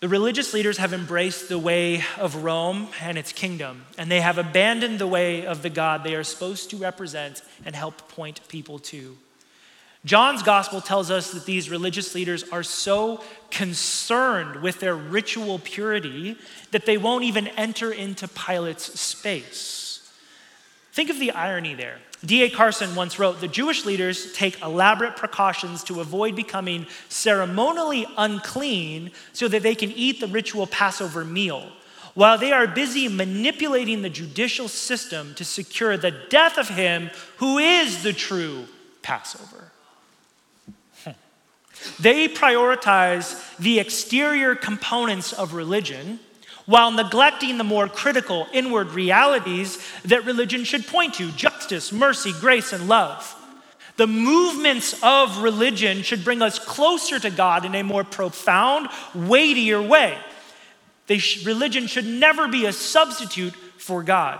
The 0.01 0.09
religious 0.09 0.51
leaders 0.55 0.79
have 0.79 0.93
embraced 0.93 1.47
the 1.47 1.59
way 1.59 2.03
of 2.17 2.43
Rome 2.43 2.87
and 3.01 3.19
its 3.19 3.31
kingdom, 3.31 3.85
and 3.99 4.09
they 4.09 4.19
have 4.19 4.39
abandoned 4.39 4.97
the 4.97 5.05
way 5.05 5.45
of 5.45 5.61
the 5.61 5.69
God 5.69 6.03
they 6.03 6.15
are 6.15 6.23
supposed 6.23 6.71
to 6.71 6.77
represent 6.77 7.43
and 7.65 7.75
help 7.75 8.09
point 8.09 8.41
people 8.47 8.79
to. 8.79 9.15
John's 10.03 10.41
gospel 10.41 10.81
tells 10.81 11.11
us 11.11 11.29
that 11.33 11.45
these 11.45 11.69
religious 11.69 12.15
leaders 12.15 12.43
are 12.49 12.63
so 12.63 13.23
concerned 13.51 14.63
with 14.63 14.79
their 14.79 14.95
ritual 14.95 15.59
purity 15.59 16.35
that 16.71 16.87
they 16.87 16.97
won't 16.97 17.23
even 17.23 17.47
enter 17.49 17.91
into 17.91 18.27
Pilate's 18.27 18.99
space. 18.99 20.11
Think 20.93 21.11
of 21.11 21.19
the 21.19 21.29
irony 21.29 21.75
there. 21.75 21.99
D.A. 22.23 22.49
Carson 22.49 22.93
once 22.93 23.17
wrote 23.17 23.39
The 23.39 23.47
Jewish 23.47 23.85
leaders 23.85 24.31
take 24.33 24.61
elaborate 24.61 25.15
precautions 25.15 25.83
to 25.85 26.01
avoid 26.01 26.35
becoming 26.35 26.85
ceremonially 27.09 28.05
unclean 28.17 29.11
so 29.33 29.47
that 29.47 29.63
they 29.63 29.73
can 29.73 29.91
eat 29.91 30.19
the 30.19 30.27
ritual 30.27 30.67
Passover 30.67 31.25
meal, 31.25 31.71
while 32.13 32.37
they 32.37 32.51
are 32.51 32.67
busy 32.67 33.07
manipulating 33.07 34.03
the 34.03 34.09
judicial 34.09 34.67
system 34.67 35.33
to 35.35 35.43
secure 35.43 35.97
the 35.97 36.11
death 36.29 36.59
of 36.59 36.69
him 36.69 37.09
who 37.37 37.57
is 37.57 38.03
the 38.03 38.13
true 38.13 38.65
Passover. 39.01 39.71
Hmm. 41.03 41.11
They 41.99 42.27
prioritize 42.27 43.57
the 43.57 43.79
exterior 43.79 44.53
components 44.53 45.33
of 45.33 45.55
religion 45.55 46.19
while 46.71 46.89
neglecting 46.89 47.57
the 47.57 47.65
more 47.65 47.89
critical 47.89 48.47
inward 48.53 48.91
realities 48.91 49.77
that 50.05 50.23
religion 50.23 50.63
should 50.63 50.87
point 50.87 51.13
to 51.13 51.29
justice, 51.33 51.91
mercy, 51.91 52.31
grace, 52.39 52.71
and 52.71 52.87
love. 52.87 53.35
The 53.97 54.07
movements 54.07 54.97
of 55.03 55.39
religion 55.39 56.01
should 56.01 56.23
bring 56.23 56.41
us 56.41 56.59
closer 56.59 57.19
to 57.19 57.29
God 57.29 57.65
in 57.65 57.75
a 57.75 57.83
more 57.83 58.05
profound, 58.05 58.87
weightier 59.13 59.81
way. 59.81 60.17
Sh- 61.09 61.45
religion 61.45 61.87
should 61.87 62.05
never 62.05 62.47
be 62.47 62.65
a 62.65 62.71
substitute 62.71 63.53
for 63.77 64.01
God. 64.01 64.39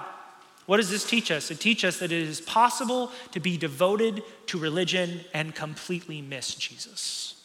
What 0.68 0.78
does 0.78 0.90
this 0.90 1.04
teach 1.04 1.32
us? 1.32 1.52
It 1.52 1.60
teaches 1.60 1.96
us 1.96 2.00
that 2.00 2.14
it 2.14 2.22
is 2.22 2.40
possible 2.40 3.12
to 3.34 3.42
be 3.42 3.58
devoted 3.58 4.24
to 4.46 4.58
religion 4.58 5.20
and 5.34 5.54
completely 5.54 6.22
miss 6.22 6.56
Jesus. 6.56 7.44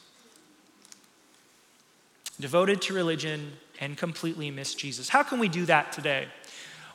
Devoted 2.39 2.81
to 2.83 2.95
religion 2.95 3.55
and 3.81 3.97
completely 3.97 4.51
miss 4.51 4.75
Jesus. 4.75 5.09
How 5.09 5.23
can 5.23 5.39
we 5.39 5.49
do 5.49 5.67
that 5.67 5.93
today? 5.93 6.27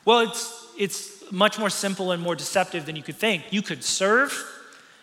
Well, 0.04 0.20
it's, 0.20 0.66
it's 0.78 1.32
much 1.32 1.58
more 1.58 1.70
simple 1.70 2.12
and 2.12 2.22
more 2.22 2.34
deceptive 2.34 2.86
than 2.86 2.96
you 2.96 3.02
could 3.02 3.16
think. 3.16 3.44
You 3.50 3.62
could 3.62 3.84
serve, 3.84 4.32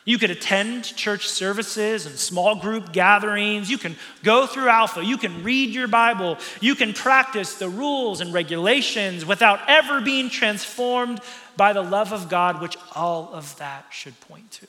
you 0.06 0.18
could 0.18 0.32
attend 0.32 0.84
church 0.84 1.28
services 1.28 2.06
and 2.06 2.18
small 2.18 2.56
group 2.56 2.92
gatherings. 2.92 3.70
You 3.70 3.78
can 3.78 3.96
go 4.24 4.48
through 4.48 4.68
Alpha. 4.68 5.04
You 5.04 5.18
can 5.18 5.44
read 5.44 5.70
your 5.70 5.88
Bible. 5.88 6.38
You 6.62 6.76
can 6.76 6.94
practice 6.94 7.56
the 7.56 7.70
rules 7.70 8.20
and 8.20 8.34
regulations 8.34 9.26
without 9.26 9.60
ever 9.68 10.02
being 10.02 10.30
transformed 10.30 11.22
by 11.56 11.74
the 11.74 11.82
love 11.82 12.12
of 12.12 12.28
God, 12.28 12.62
which 12.62 12.78
all 12.96 13.30
of 13.34 13.58
that 13.58 13.86
should 13.92 14.20
point 14.22 14.50
to. 14.52 14.68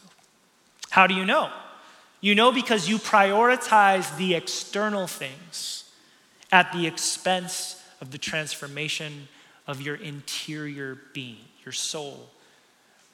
How 0.90 1.07
do 1.07 1.14
you 1.14 1.25
know? 1.25 1.50
You 2.21 2.35
know 2.35 2.52
because 2.52 2.88
you 2.88 2.99
prioritize 2.99 4.14
the 4.19 4.35
external 4.35 5.07
things 5.07 5.79
at 6.52 6.73
the 6.73 6.87
expense 6.87 7.83
of 8.00 8.11
the 8.11 8.19
transformation 8.19 9.28
of 9.66 9.80
your 9.80 9.97
interior 9.97 10.99
being, 11.12 11.38
your 11.64 11.73
soul, 11.73 12.28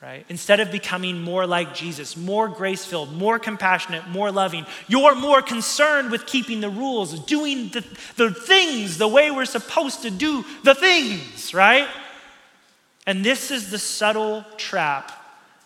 right? 0.02 0.25
Instead 0.28 0.61
of 0.61 0.71
becoming 0.71 1.21
more 1.21 1.47
like 1.47 1.75
Jesus, 1.75 2.16
more 2.16 2.49
grace 2.49 2.85
filled, 2.85 3.12
more 3.12 3.38
compassionate, 3.38 4.09
more 4.09 4.31
loving, 4.31 4.64
you're 4.88 5.14
more 5.14 5.43
concerned 5.43 6.11
with 6.11 6.26
keeping 6.26 6.61
the 6.61 6.71
rules, 6.71 7.19
doing 7.21 7.69
the, 7.69 7.85
the 8.16 8.31
things 8.31 8.99
the 8.99 9.09
way 9.09 9.31
we're 9.31 9.45
supposed 9.45 10.02
to 10.02 10.11
do 10.11 10.45
the 10.64 10.75
things, 10.75 11.52
right? 11.52 11.88
And 13.07 13.25
this 13.25 13.50
is 13.50 13.71
the 13.71 13.78
subtle 13.78 14.45
trap 14.57 15.12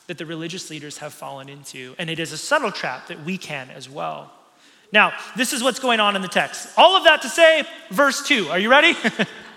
that 0.07 0.19
the 0.19 0.27
religious 0.27 0.71
leaders 0.71 0.99
have 0.99 1.15
fallen 1.15 1.49
into. 1.49 1.95
And 1.99 2.11
it 2.11 2.19
is 2.19 2.33
a 2.33 2.37
subtle 2.37 2.73
trap 2.73 3.07
that 3.07 3.25
we 3.25 3.39
can 3.39 3.71
as 3.71 3.89
well. 3.89 4.33
Now, 4.93 5.13
this 5.37 5.53
is 5.53 5.63
what's 5.63 5.79
going 5.79 6.01
on 6.01 6.17
in 6.17 6.23
the 6.23 6.29
text. 6.29 6.69
All 6.77 6.97
of 6.97 7.05
that 7.05 7.23
to 7.23 7.29
say, 7.29 7.65
verse 7.91 8.27
2. 8.27 8.49
Are 8.49 8.59
you 8.59 8.71
ready? 8.71 8.97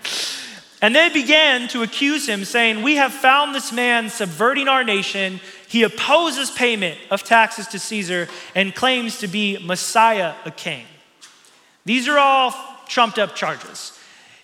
and 0.82 0.94
they 0.94 1.08
began 1.08 1.66
to 1.68 1.82
accuse 1.82 2.28
him, 2.28 2.44
saying, 2.44 2.82
We 2.82 2.96
have 2.96 3.12
found 3.12 3.54
this 3.54 3.72
man 3.72 4.10
subverting 4.10 4.68
our 4.68 4.84
nation. 4.84 5.40
He 5.66 5.82
opposes 5.82 6.52
payment 6.52 6.98
of 7.10 7.24
taxes 7.24 7.66
to 7.68 7.80
Caesar 7.80 8.28
and 8.54 8.74
claims 8.74 9.18
to 9.18 9.26
be 9.26 9.58
Messiah, 9.60 10.34
a 10.44 10.52
king. 10.52 10.86
These 11.84 12.08
are 12.08 12.18
all 12.18 12.54
trumped 12.86 13.18
up 13.18 13.34
charges. 13.34 13.98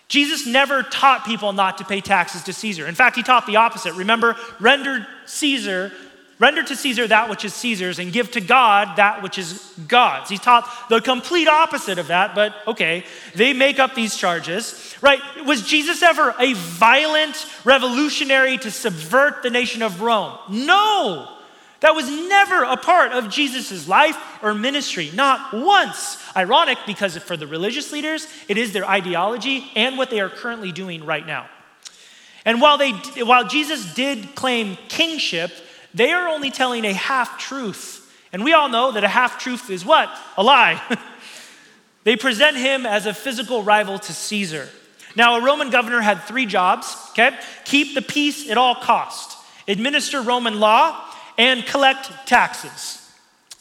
Jesus 0.09 0.45
never 0.45 0.83
taught 0.83 1.23
people 1.23 1.53
not 1.53 1.77
to 1.77 1.85
pay 1.85 2.01
taxes 2.01 2.43
to 2.43 2.51
Caesar. 2.51 2.85
In 2.85 2.95
fact, 2.95 3.15
he 3.15 3.23
taught 3.23 3.47
the 3.47 3.55
opposite. 3.55 3.93
Remember, 3.93 4.35
render 4.59 5.07
Caesar 5.25 5.93
Render 6.41 6.63
to 6.63 6.75
Caesar 6.75 7.05
that 7.05 7.29
which 7.29 7.45
is 7.45 7.53
Caesar's 7.53 7.99
and 7.99 8.11
give 8.11 8.31
to 8.31 8.41
God 8.41 8.95
that 8.95 9.21
which 9.21 9.37
is 9.37 9.61
God's. 9.87 10.27
He 10.27 10.39
taught 10.39 10.67
the 10.89 10.99
complete 10.99 11.47
opposite 11.47 11.99
of 11.99 12.07
that, 12.07 12.33
but 12.33 12.55
okay, 12.65 13.05
they 13.35 13.53
make 13.53 13.77
up 13.77 13.93
these 13.93 14.17
charges, 14.17 14.95
right? 15.01 15.19
Was 15.45 15.61
Jesus 15.61 16.01
ever 16.01 16.33
a 16.39 16.53
violent 16.53 17.45
revolutionary 17.63 18.57
to 18.57 18.71
subvert 18.71 19.43
the 19.43 19.51
nation 19.51 19.83
of 19.83 20.01
Rome? 20.01 20.35
No. 20.49 21.37
That 21.81 21.93
was 21.93 22.09
never 22.09 22.63
a 22.63 22.75
part 22.75 23.11
of 23.11 23.29
Jesus' 23.29 23.87
life 23.87 24.17
or 24.41 24.55
ministry, 24.55 25.11
not 25.13 25.53
once. 25.53 26.17
Ironic 26.35 26.79
because 26.87 27.15
for 27.17 27.37
the 27.37 27.45
religious 27.45 27.91
leaders, 27.91 28.25
it 28.47 28.57
is 28.57 28.73
their 28.73 28.89
ideology 28.89 29.71
and 29.75 29.95
what 29.95 30.09
they 30.09 30.19
are 30.19 30.29
currently 30.29 30.71
doing 30.71 31.05
right 31.05 31.25
now. 31.25 31.47
And 32.45 32.59
while, 32.59 32.79
they, 32.79 32.91
while 33.23 33.47
Jesus 33.47 33.93
did 33.93 34.33
claim 34.33 34.75
kingship, 34.87 35.51
they 35.93 36.11
are 36.11 36.27
only 36.27 36.51
telling 36.51 36.85
a 36.85 36.93
half 36.93 37.37
truth. 37.37 37.97
And 38.33 38.43
we 38.43 38.53
all 38.53 38.69
know 38.69 38.91
that 38.93 39.03
a 39.03 39.09
half 39.09 39.39
truth 39.39 39.69
is 39.69 39.85
what? 39.85 40.09
A 40.37 40.43
lie. 40.43 40.81
they 42.03 42.15
present 42.15 42.57
him 42.57 42.85
as 42.85 43.05
a 43.05 43.13
physical 43.13 43.63
rival 43.63 43.99
to 43.99 44.13
Caesar. 44.13 44.69
Now, 45.15 45.37
a 45.37 45.43
Roman 45.43 45.69
governor 45.69 46.01
had 46.01 46.21
three 46.23 46.45
jobs, 46.45 46.95
okay? 47.11 47.37
Keep 47.65 47.95
the 47.95 48.01
peace 48.01 48.49
at 48.49 48.57
all 48.57 48.75
cost, 48.75 49.37
administer 49.67 50.21
Roman 50.21 50.59
law, 50.59 51.05
and 51.37 51.65
collect 51.65 52.09
taxes. 52.25 52.97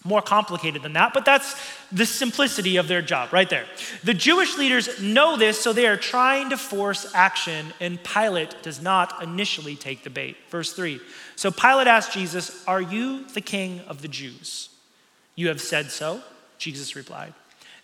More 0.05 0.23
complicated 0.23 0.83
than 0.83 0.95
that, 0.95 1.13
but 1.13 1.25
that's 1.25 1.61
the 1.93 2.07
simplicity 2.07 2.77
of 2.77 2.89
their 2.89 3.03
job 3.03 3.33
right 3.33 3.51
there. 3.51 3.67
The 4.03 4.15
Jewish 4.15 4.57
leaders 4.57 5.03
know 5.03 5.37
this, 5.37 5.61
so 5.61 5.73
they 5.73 5.87
are 5.87 5.97
trying 5.97 6.51
to 6.51 6.57
force 6.57 7.11
action, 7.15 7.75
and 7.81 8.03
Pilate 8.03 8.63
does 8.63 8.81
not 8.81 9.23
initially 9.23 9.77
take 9.77 10.03
the 10.03 10.09
bait. 10.09 10.37
Verse 10.49 10.73
3 10.73 11.01
So 11.41 11.51
Pilate 11.51 11.87
asked 11.87 12.13
Jesus, 12.13 12.63
Are 12.67 12.83
you 12.83 13.25
the 13.25 13.41
king 13.41 13.81
of 13.89 14.03
the 14.03 14.09
Jews? 14.09 14.69
You 15.37 15.49
have 15.49 15.63
said 15.63 15.91
so, 15.91 16.21
Jesus 16.59 16.95
replied. 16.95 17.33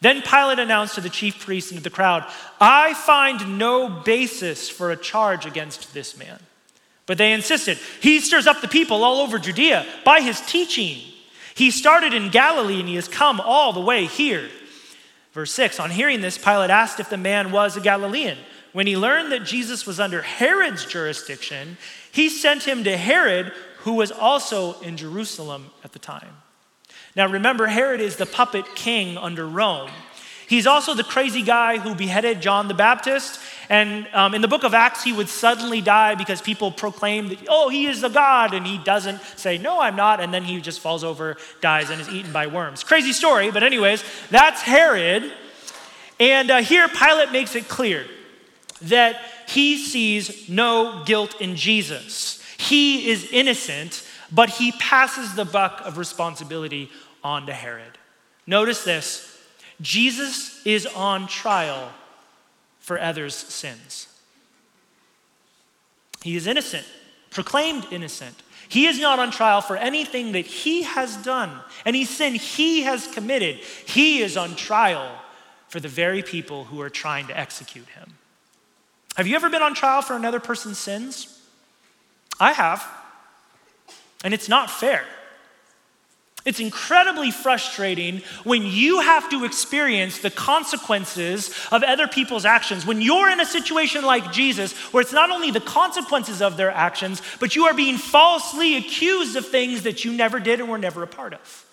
Then 0.03 0.21
Pilate 0.21 0.59
announced 0.59 0.97
to 0.97 1.01
the 1.01 1.09
chief 1.09 1.43
priests 1.43 1.71
and 1.71 1.81
to 1.81 1.83
the 1.83 1.89
crowd, 1.89 2.31
I 2.61 2.93
find 2.93 3.59
no 3.59 3.89
basis 3.89 4.69
for 4.69 4.91
a 4.91 4.97
charge 4.97 5.47
against 5.47 5.95
this 5.95 6.19
man. 6.19 6.39
But 7.07 7.17
they 7.17 7.33
insisted, 7.33 7.79
He 8.03 8.21
stirs 8.21 8.47
up 8.47 8.61
the 8.61 8.69
people 8.69 9.03
all 9.03 9.23
over 9.23 9.39
Judea 9.39 9.87
by 10.05 10.21
his 10.21 10.39
teaching. 10.43 10.99
He 11.55 11.71
started 11.71 12.13
in 12.13 12.29
Galilee 12.29 12.81
and 12.81 12.89
he 12.91 12.97
has 12.97 13.09
come 13.09 13.41
all 13.41 13.73
the 13.73 13.81
way 13.81 14.05
here. 14.05 14.51
Verse 15.33 15.53
6 15.53 15.81
On 15.81 15.91
hearing 15.91 16.21
this, 16.21 16.37
Pilate 16.37 16.69
asked 16.69 17.01
if 17.01 17.09
the 17.09 17.17
man 17.17 17.53
was 17.53 17.75
a 17.75 17.81
Galilean. 17.81 18.37
When 18.77 18.87
he 18.87 18.95
learned 18.95 19.33
that 19.33 19.45
Jesus 19.45 19.87
was 19.87 19.99
under 19.99 20.21
Herod's 20.21 20.85
jurisdiction, 20.85 21.79
he 22.13 22.29
sent 22.29 22.65
him 22.65 22.85
to 22.85 22.95
Herod, 22.95 23.55
who 23.79 23.95
was 23.95 24.13
also 24.13 24.79
in 24.81 24.99
Jerusalem 24.99 25.71
at 25.83 25.95
the 25.95 25.99
time. 25.99 26.43
Now 27.17 27.27
remember, 27.27 27.69
Herod 27.69 28.03
is 28.03 28.17
the 28.17 28.27
puppet 28.27 28.67
king 28.75 29.17
under 29.17 29.49
Rome. 29.49 29.89
He's 30.47 30.67
also 30.67 30.93
the 30.93 31.05
crazy 31.05 31.41
guy 31.41 31.79
who 31.79 31.95
beheaded 31.95 32.43
John 32.43 32.69
the 32.69 32.75
Baptist. 32.75 33.41
And 33.71 34.09
um, 34.13 34.35
in 34.35 34.43
the 34.43 34.47
book 34.47 34.63
of 34.63 34.75
Acts, 34.75 35.03
he 35.03 35.11
would 35.15 35.31
suddenly 35.31 35.81
die 35.81 36.15
because 36.15 36.43
people 36.43 36.71
proclaim 36.71 37.29
that, 37.29 37.39
oh, 37.49 37.71
he 37.71 37.87
is 37.87 38.03
the 38.03 38.11
God. 38.11 38.53
And 38.53 38.67
he 38.67 38.77
doesn't 38.77 39.23
say, 39.37 39.57
no, 39.57 39.81
I'm 39.81 39.97
not. 39.97 40.21
And 40.21 40.35
then 40.35 40.45
he 40.45 40.61
just 40.61 40.81
falls 40.81 41.03
over, 41.03 41.39
dies, 41.63 41.89
and 41.89 41.99
is 41.99 42.11
eaten 42.11 42.31
by 42.31 42.47
worms. 42.47 42.85
Crazy 42.85 43.15
story, 43.15 43.51
but, 43.51 43.63
anyways, 43.63 44.05
that's 44.29 44.61
Herod. 44.61 45.33
And 46.21 46.51
uh, 46.51 46.61
here, 46.61 46.87
Pilate 46.89 47.33
makes 47.33 47.57
it 47.57 47.69
clear 47.69 48.05
that 48.83 49.21
he 49.49 49.77
sees 49.77 50.49
no 50.49 51.03
guilt 51.05 51.41
in 51.41 51.57
Jesus. 51.57 52.43
He 52.59 53.09
is 53.11 53.31
innocent, 53.31 54.07
but 54.33 54.51
he 54.51 54.73
passes 54.73 55.35
the 55.35 55.45
buck 55.45 55.83
of 55.85 55.99
responsibility 55.99 56.91
on 57.23 57.47
to 57.47 57.53
Herod. 57.53 57.99
Notice 58.47 58.85
this 58.85 59.39
Jesus 59.81 60.65
is 60.67 60.87
on 60.87 61.27
trial 61.27 61.93
for 62.81 63.01
others' 63.01 63.35
sins. 63.35 64.09
He 66.23 66.37
is 66.37 66.47
innocent, 66.47 66.87
proclaimed 67.31 67.87
innocent. 67.91 68.35
He 68.69 68.87
is 68.87 68.99
not 68.99 69.19
on 69.19 69.31
trial 69.31 69.61
for 69.61 69.77
anything 69.77 70.33
that 70.33 70.47
he 70.47 70.83
has 70.83 71.17
done, 71.19 71.61
any 71.85 72.05
sin 72.05 72.35
he 72.35 72.83
has 72.83 73.07
committed. 73.07 73.57
He 73.57 74.23
is 74.23 74.37
on 74.37 74.57
trial 74.57 75.21
for 75.69 75.79
the 75.79 75.89
very 75.89 76.23
people 76.23 76.65
who 76.65 76.81
are 76.81 76.91
trying 76.91 77.29
to 77.29 77.39
execute 77.39 77.87
him. 77.91 78.15
Have 79.17 79.27
you 79.27 79.35
ever 79.35 79.49
been 79.49 79.63
on 79.63 79.75
trial 79.75 80.03
for 80.03 80.15
another 80.15 80.41
person's 80.41 80.79
sins? 80.79 81.41
I 82.39 82.53
have. 82.53 82.87
And 84.23 84.35
it's 84.35 84.49
not 84.49 84.71
fair. 84.71 85.05
It's 86.45 86.61
incredibly 86.61 87.33
frustrating 87.33 88.23
when 88.45 88.65
you 88.65 89.01
have 89.01 89.29
to 89.31 89.45
experience 89.45 90.19
the 90.19 90.31
consequences 90.31 91.51
of 91.73 91.83
other 91.83 92.07
people's 92.07 92.45
actions. 92.45 92.87
When 92.87 93.01
you're 93.01 93.31
in 93.31 93.41
a 93.41 93.47
situation 93.47 94.05
like 94.05 94.31
Jesus, 94.31 94.73
where 94.93 95.01
it's 95.01 95.13
not 95.13 95.31
only 95.31 95.51
the 95.51 95.61
consequences 95.61 96.41
of 96.41 96.57
their 96.57 96.71
actions, 96.71 97.21
but 97.41 97.57
you 97.57 97.65
are 97.65 97.75
being 97.75 97.97
falsely 97.97 98.77
accused 98.77 99.35
of 99.35 99.49
things 99.49 99.83
that 99.83 100.05
you 100.05 100.13
never 100.13 100.39
did 100.39 100.61
and 100.61 100.69
were 100.69 100.79
never 100.79 101.03
a 101.03 101.09
part 101.09 101.35
of. 101.35 101.67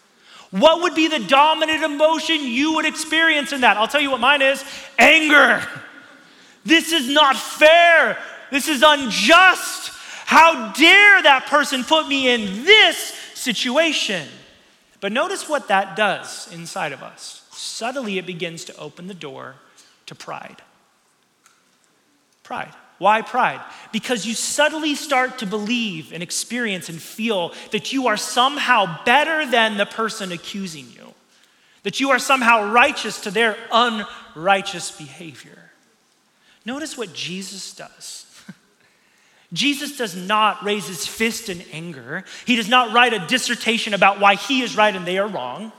What 0.50 0.82
would 0.82 0.96
be 0.96 1.08
the 1.08 1.20
dominant 1.20 1.84
emotion 1.84 2.42
you 2.42 2.76
would 2.76 2.86
experience 2.86 3.54
in 3.54 3.62
that? 3.62 3.78
I'll 3.78 3.88
tell 3.88 4.02
you 4.02 4.10
what 4.10 4.20
mine 4.20 4.42
is 4.42 4.64
anger. 4.98 5.64
This 6.63 6.91
is 6.91 7.10
not 7.10 7.36
fair. 7.36 8.17
This 8.52 8.67
is 8.67 8.84
unjust. 8.86 9.91
How 10.26 10.71
dare 10.71 11.21
that 11.23 11.47
person 11.47 11.84
put 11.84 12.08
me 12.08 12.30
in 12.30 12.63
this 12.63 12.97
situation? 13.34 14.28
But 15.02 15.12
notice 15.12 15.49
what 15.49 15.67
that 15.67 15.95
does 15.95 16.52
inside 16.54 16.93
of 16.93 17.04
us. 17.04 17.45
Subtly, 17.52 18.17
it 18.17 18.26
begins 18.26 18.63
to 18.65 18.78
open 18.78 19.08
the 19.08 19.13
door 19.13 19.56
to 20.06 20.15
pride. 20.15 20.62
Pride. 22.43 22.73
Why 22.99 23.21
pride? 23.21 23.60
Because 23.91 24.26
you 24.26 24.34
subtly 24.34 24.95
start 24.95 25.39
to 25.39 25.45
believe 25.45 26.13
and 26.13 26.23
experience 26.23 26.88
and 26.88 27.02
feel 27.02 27.54
that 27.71 27.91
you 27.91 28.08
are 28.08 28.15
somehow 28.15 29.04
better 29.04 29.45
than 29.45 29.76
the 29.76 29.86
person 29.86 30.32
accusing 30.32 30.89
you, 30.91 31.13
that 31.84 31.99
you 31.99 32.12
are 32.12 32.19
somehow 32.19 32.71
righteous 32.71 33.21
to 33.21 33.32
their 33.32 33.58
unrighteous 33.71 34.91
behavior. 34.91 35.62
Notice 36.65 36.97
what 36.97 37.13
Jesus 37.13 37.73
does. 37.73 38.26
Jesus 39.54 39.97
does 39.97 40.15
not 40.15 40.63
raise 40.63 40.88
his 40.88 41.06
fist 41.06 41.49
in 41.49 41.62
anger. 41.71 42.23
He 42.45 42.56
does 42.56 42.69
not 42.69 42.93
write 42.93 43.13
a 43.13 43.26
dissertation 43.28 43.93
about 43.93 44.19
why 44.19 44.36
he 44.36 44.62
is 44.62 44.78
right 44.78 44.95
and 44.95 45.06
they 45.06 45.17
are 45.17 45.28
wrong. 45.28 45.71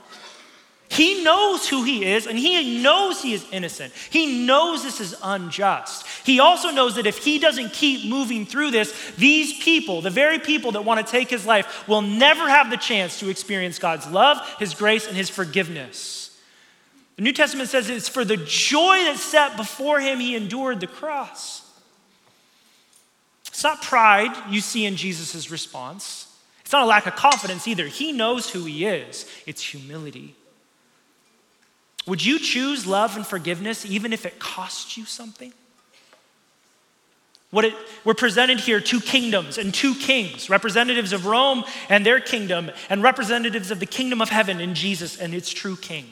He 0.87 1.23
knows 1.23 1.67
who 1.67 1.83
he 1.83 2.05
is 2.05 2.27
and 2.27 2.37
he 2.37 2.81
knows 2.81 3.21
he 3.21 3.33
is 3.33 3.45
innocent. 3.51 3.91
He 4.11 4.45
knows 4.45 4.83
this 4.83 5.01
is 5.01 5.15
unjust. 5.21 6.05
He 6.23 6.39
also 6.39 6.69
knows 6.69 6.95
that 6.95 7.07
if 7.07 7.17
he 7.17 7.39
doesn't 7.39 7.73
keep 7.73 8.09
moving 8.09 8.45
through 8.45 8.71
this, 8.71 8.93
these 9.17 9.61
people, 9.61 10.01
the 10.01 10.09
very 10.09 10.39
people 10.39 10.71
that 10.73 10.85
want 10.85 11.05
to 11.05 11.11
take 11.11 11.29
his 11.29 11.45
life, 11.45 11.87
will 11.87 12.01
never 12.01 12.47
have 12.47 12.69
the 12.69 12.77
chance 12.77 13.19
to 13.19 13.29
experience 13.29 13.79
God's 13.79 14.07
love, 14.07 14.39
his 14.59 14.73
grace, 14.73 15.07
and 15.07 15.17
his 15.17 15.29
forgiveness. 15.29 16.24
The 17.15 17.21
New 17.21 17.31
Testament 17.31 17.69
says 17.69 17.89
it's 17.89 18.09
for 18.09 18.25
the 18.25 18.37
joy 18.37 18.97
that 19.05 19.17
set 19.17 19.55
before 19.55 19.99
him 19.99 20.19
he 20.19 20.35
endured 20.35 20.81
the 20.81 20.87
cross. 20.87 21.61
It's 23.47 23.63
not 23.63 23.81
pride 23.81 24.35
you 24.49 24.59
see 24.59 24.85
in 24.85 24.97
Jesus' 24.97 25.49
response. 25.49 26.27
It's 26.61 26.73
not 26.73 26.83
a 26.83 26.87
lack 26.87 27.05
of 27.05 27.15
confidence 27.15 27.67
either. 27.67 27.87
He 27.87 28.11
knows 28.11 28.49
who 28.49 28.65
he 28.65 28.85
is, 28.85 29.25
it's 29.45 29.61
humility. 29.61 30.35
Would 32.05 32.23
you 32.23 32.37
choose 32.37 32.85
love 32.85 33.15
and 33.15 33.25
forgiveness 33.25 33.85
even 33.85 34.13
if 34.13 34.25
it 34.25 34.39
costs 34.39 34.97
you 34.97 35.05
something? 35.05 35.53
What 37.51 37.65
it, 37.65 37.73
we're 38.03 38.13
presented 38.13 38.59
here 38.59 38.81
two 38.81 38.99
kingdoms 38.99 39.57
and 39.57 39.73
two 39.73 39.95
kings, 39.95 40.49
representatives 40.49 41.13
of 41.13 41.25
Rome 41.25 41.63
and 41.87 42.05
their 42.05 42.19
kingdom, 42.19 42.69
and 42.89 43.01
representatives 43.01 43.71
of 43.71 43.79
the 43.79 43.85
kingdom 43.85 44.21
of 44.21 44.29
heaven 44.29 44.59
in 44.59 44.75
Jesus 44.75 45.17
and 45.17 45.33
its 45.33 45.49
true 45.49 45.77
king. 45.77 46.05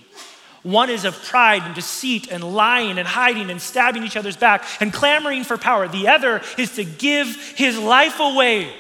One 0.64 0.90
is 0.90 1.04
of 1.04 1.22
pride 1.24 1.64
and 1.64 1.76
deceit 1.76 2.32
and 2.32 2.44
lying 2.44 2.98
and 2.98 3.08
hiding 3.08 3.50
and 3.50 3.62
stabbing 3.62 4.04
each 4.04 4.16
other's 4.16 4.38
back 4.38 4.66
and 4.80 4.94
clamoring 4.94 5.44
for 5.44 5.58
power. 5.58 5.90
The 5.90 6.08
other 6.08 6.42
is 6.58 6.76
to 6.76 6.86
give 6.86 7.36
his 7.58 7.78
life 7.78 8.20
away 8.20 8.74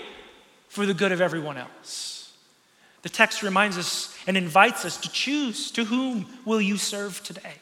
for 0.70 0.86
the 0.86 0.94
good 0.94 1.12
of 1.12 1.20
everyone 1.20 1.58
else. 1.58 2.34
The 3.02 3.10
text 3.10 3.44
reminds 3.44 3.78
us 3.78 4.16
and 4.28 4.38
invites 4.38 4.86
us 4.86 4.96
to 4.98 5.12
choose 5.12 5.72
to 5.72 5.84
whom 5.84 6.26
will 6.46 6.62
you 6.62 6.78
serve 6.78 7.22
today? 7.22 7.56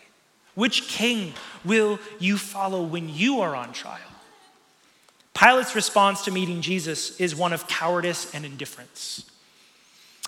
Which 0.53 0.88
king 0.88 1.34
will 1.65 1.99
you 2.19 2.38
follow 2.38 2.84
when 2.84 3.10
you 3.10 3.41
are 3.41 3.55
on 3.55 3.73
trial? 3.73 3.97
Pilate's 5.34 5.75
response 5.75 6.25
to 6.25 6.31
meeting 6.31 6.62
Jesus 6.62 7.19
is 7.19 7.36
one 7.36 7.53
of 7.53 7.67
cowardice 7.67 8.36
and 8.36 8.45
indifference. 8.45 9.30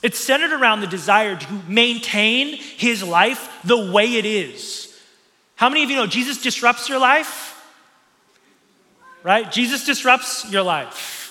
It's 0.03 0.19
centered 0.19 0.51
around 0.51 0.81
the 0.81 0.87
desire 0.87 1.35
to 1.37 1.53
maintain 1.67 2.57
his 2.57 3.01
life 3.01 3.49
the 3.63 3.91
way 3.91 4.15
it 4.15 4.25
is. 4.25 4.93
How 5.55 5.69
many 5.69 5.83
of 5.83 5.89
you 5.89 5.95
know 5.95 6.07
Jesus 6.07 6.41
disrupts 6.41 6.89
your 6.89 6.99
life? 6.99 7.49
Right? 9.23 9.49
Jesus 9.49 9.85
disrupts 9.85 10.51
your 10.51 10.61
life. 10.61 11.21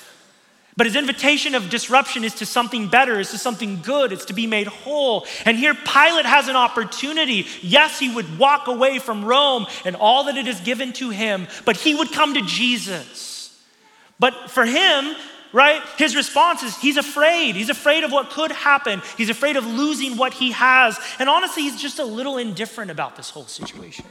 But 0.74 0.86
his 0.86 0.96
invitation 0.96 1.54
of 1.54 1.68
disruption 1.68 2.24
is 2.24 2.34
to 2.36 2.46
something 2.46 2.88
better, 2.88 3.20
is 3.20 3.30
to 3.32 3.38
something 3.38 3.82
good, 3.82 4.10
it's 4.10 4.24
to 4.26 4.32
be 4.32 4.46
made 4.46 4.68
whole. 4.68 5.26
And 5.44 5.58
here 5.58 5.74
Pilate 5.74 6.24
has 6.24 6.48
an 6.48 6.56
opportunity. 6.56 7.46
Yes, 7.60 7.98
he 7.98 8.12
would 8.12 8.38
walk 8.38 8.68
away 8.68 8.98
from 8.98 9.22
Rome 9.22 9.66
and 9.84 9.96
all 9.96 10.24
that 10.24 10.38
it 10.38 10.48
is 10.48 10.60
given 10.60 10.94
to 10.94 11.10
him, 11.10 11.46
but 11.66 11.76
he 11.76 11.94
would 11.94 12.10
come 12.10 12.32
to 12.34 12.42
Jesus. 12.42 13.54
But 14.18 14.50
for 14.50 14.64
him, 14.64 15.14
right, 15.52 15.82
his 15.98 16.16
response 16.16 16.62
is 16.62 16.76
he's 16.76 16.96
afraid. 16.96 17.54
He's 17.54 17.70
afraid 17.70 18.04
of 18.04 18.12
what 18.12 18.30
could 18.30 18.52
happen. 18.52 19.02
He's 19.16 19.30
afraid 19.30 19.56
of 19.56 19.66
losing 19.66 20.16
what 20.16 20.34
he 20.34 20.52
has. 20.52 20.98
And 21.18 21.28
honestly, 21.28 21.62
he's 21.62 21.80
just 21.80 21.98
a 21.98 22.04
little 22.04 22.38
indifferent 22.38 22.90
about 22.90 23.16
this 23.16 23.30
whole 23.30 23.46
situation. 23.46 24.06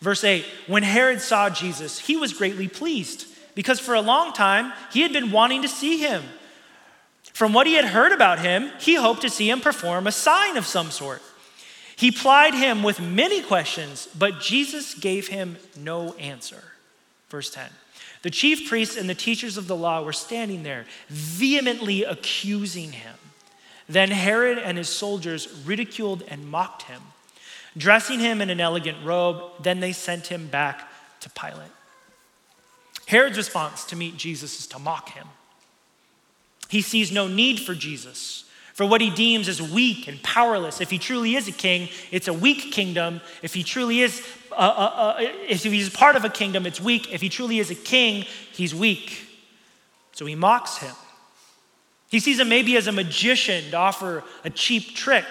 Verse 0.00 0.22
8 0.24 0.44
When 0.66 0.82
Herod 0.82 1.20
saw 1.20 1.50
Jesus, 1.50 1.98
he 1.98 2.16
was 2.16 2.32
greatly 2.32 2.68
pleased 2.68 3.26
because 3.54 3.80
for 3.80 3.94
a 3.94 4.00
long 4.00 4.32
time 4.32 4.72
he 4.92 5.02
had 5.02 5.12
been 5.12 5.30
wanting 5.30 5.62
to 5.62 5.68
see 5.68 5.98
him. 5.98 6.22
From 7.32 7.52
what 7.52 7.66
he 7.66 7.74
had 7.74 7.86
heard 7.86 8.12
about 8.12 8.38
him, 8.38 8.70
he 8.78 8.94
hoped 8.94 9.22
to 9.22 9.30
see 9.30 9.50
him 9.50 9.60
perform 9.60 10.06
a 10.06 10.12
sign 10.12 10.56
of 10.56 10.66
some 10.66 10.90
sort. 10.90 11.20
He 11.96 12.10
plied 12.10 12.54
him 12.54 12.82
with 12.82 13.00
many 13.00 13.42
questions, 13.42 14.08
but 14.16 14.40
Jesus 14.40 14.94
gave 14.94 15.28
him 15.28 15.56
no 15.76 16.12
answer. 16.14 16.62
Verse 17.28 17.50
10 17.50 17.68
the 18.24 18.30
chief 18.30 18.70
priests 18.70 18.96
and 18.96 19.08
the 19.08 19.14
teachers 19.14 19.58
of 19.58 19.66
the 19.66 19.76
law 19.76 20.02
were 20.02 20.14
standing 20.14 20.62
there, 20.62 20.86
vehemently 21.08 22.04
accusing 22.04 22.92
him. 22.92 23.16
Then 23.86 24.10
Herod 24.10 24.56
and 24.56 24.78
his 24.78 24.88
soldiers 24.88 25.46
ridiculed 25.66 26.24
and 26.28 26.48
mocked 26.48 26.84
him. 26.84 27.02
Dressing 27.76 28.20
him 28.20 28.40
in 28.40 28.48
an 28.48 28.62
elegant 28.62 28.96
robe, 29.04 29.42
then 29.62 29.80
they 29.80 29.92
sent 29.92 30.28
him 30.28 30.46
back 30.46 30.88
to 31.20 31.28
Pilate. 31.28 31.70
Herod's 33.04 33.36
response 33.36 33.84
to 33.86 33.96
meet 33.96 34.16
Jesus 34.16 34.58
is 34.60 34.66
to 34.68 34.78
mock 34.78 35.10
him. 35.10 35.26
He 36.70 36.80
sees 36.80 37.12
no 37.12 37.28
need 37.28 37.60
for 37.60 37.74
Jesus, 37.74 38.44
for 38.72 38.86
what 38.86 39.02
he 39.02 39.10
deems 39.10 39.48
as 39.48 39.60
weak 39.60 40.08
and 40.08 40.22
powerless. 40.22 40.80
If 40.80 40.90
he 40.90 40.98
truly 40.98 41.34
is 41.34 41.46
a 41.46 41.52
king, 41.52 41.90
it's 42.10 42.28
a 42.28 42.32
weak 42.32 42.72
kingdom. 42.72 43.20
If 43.42 43.52
he 43.52 43.62
truly 43.62 44.00
is 44.00 44.26
uh, 44.56 44.60
uh, 44.60 44.96
uh, 44.96 45.14
if 45.18 45.62
he's 45.62 45.90
part 45.90 46.16
of 46.16 46.24
a 46.24 46.28
kingdom, 46.28 46.66
it's 46.66 46.80
weak. 46.80 47.12
If 47.12 47.20
he 47.20 47.28
truly 47.28 47.58
is 47.58 47.70
a 47.70 47.74
king, 47.74 48.24
he's 48.52 48.74
weak. 48.74 49.26
So 50.12 50.26
he 50.26 50.34
mocks 50.34 50.78
him. 50.78 50.94
He 52.08 52.20
sees 52.20 52.38
him 52.38 52.48
maybe 52.48 52.76
as 52.76 52.86
a 52.86 52.92
magician 52.92 53.70
to 53.70 53.76
offer 53.76 54.22
a 54.44 54.50
cheap 54.50 54.94
trick. 54.94 55.24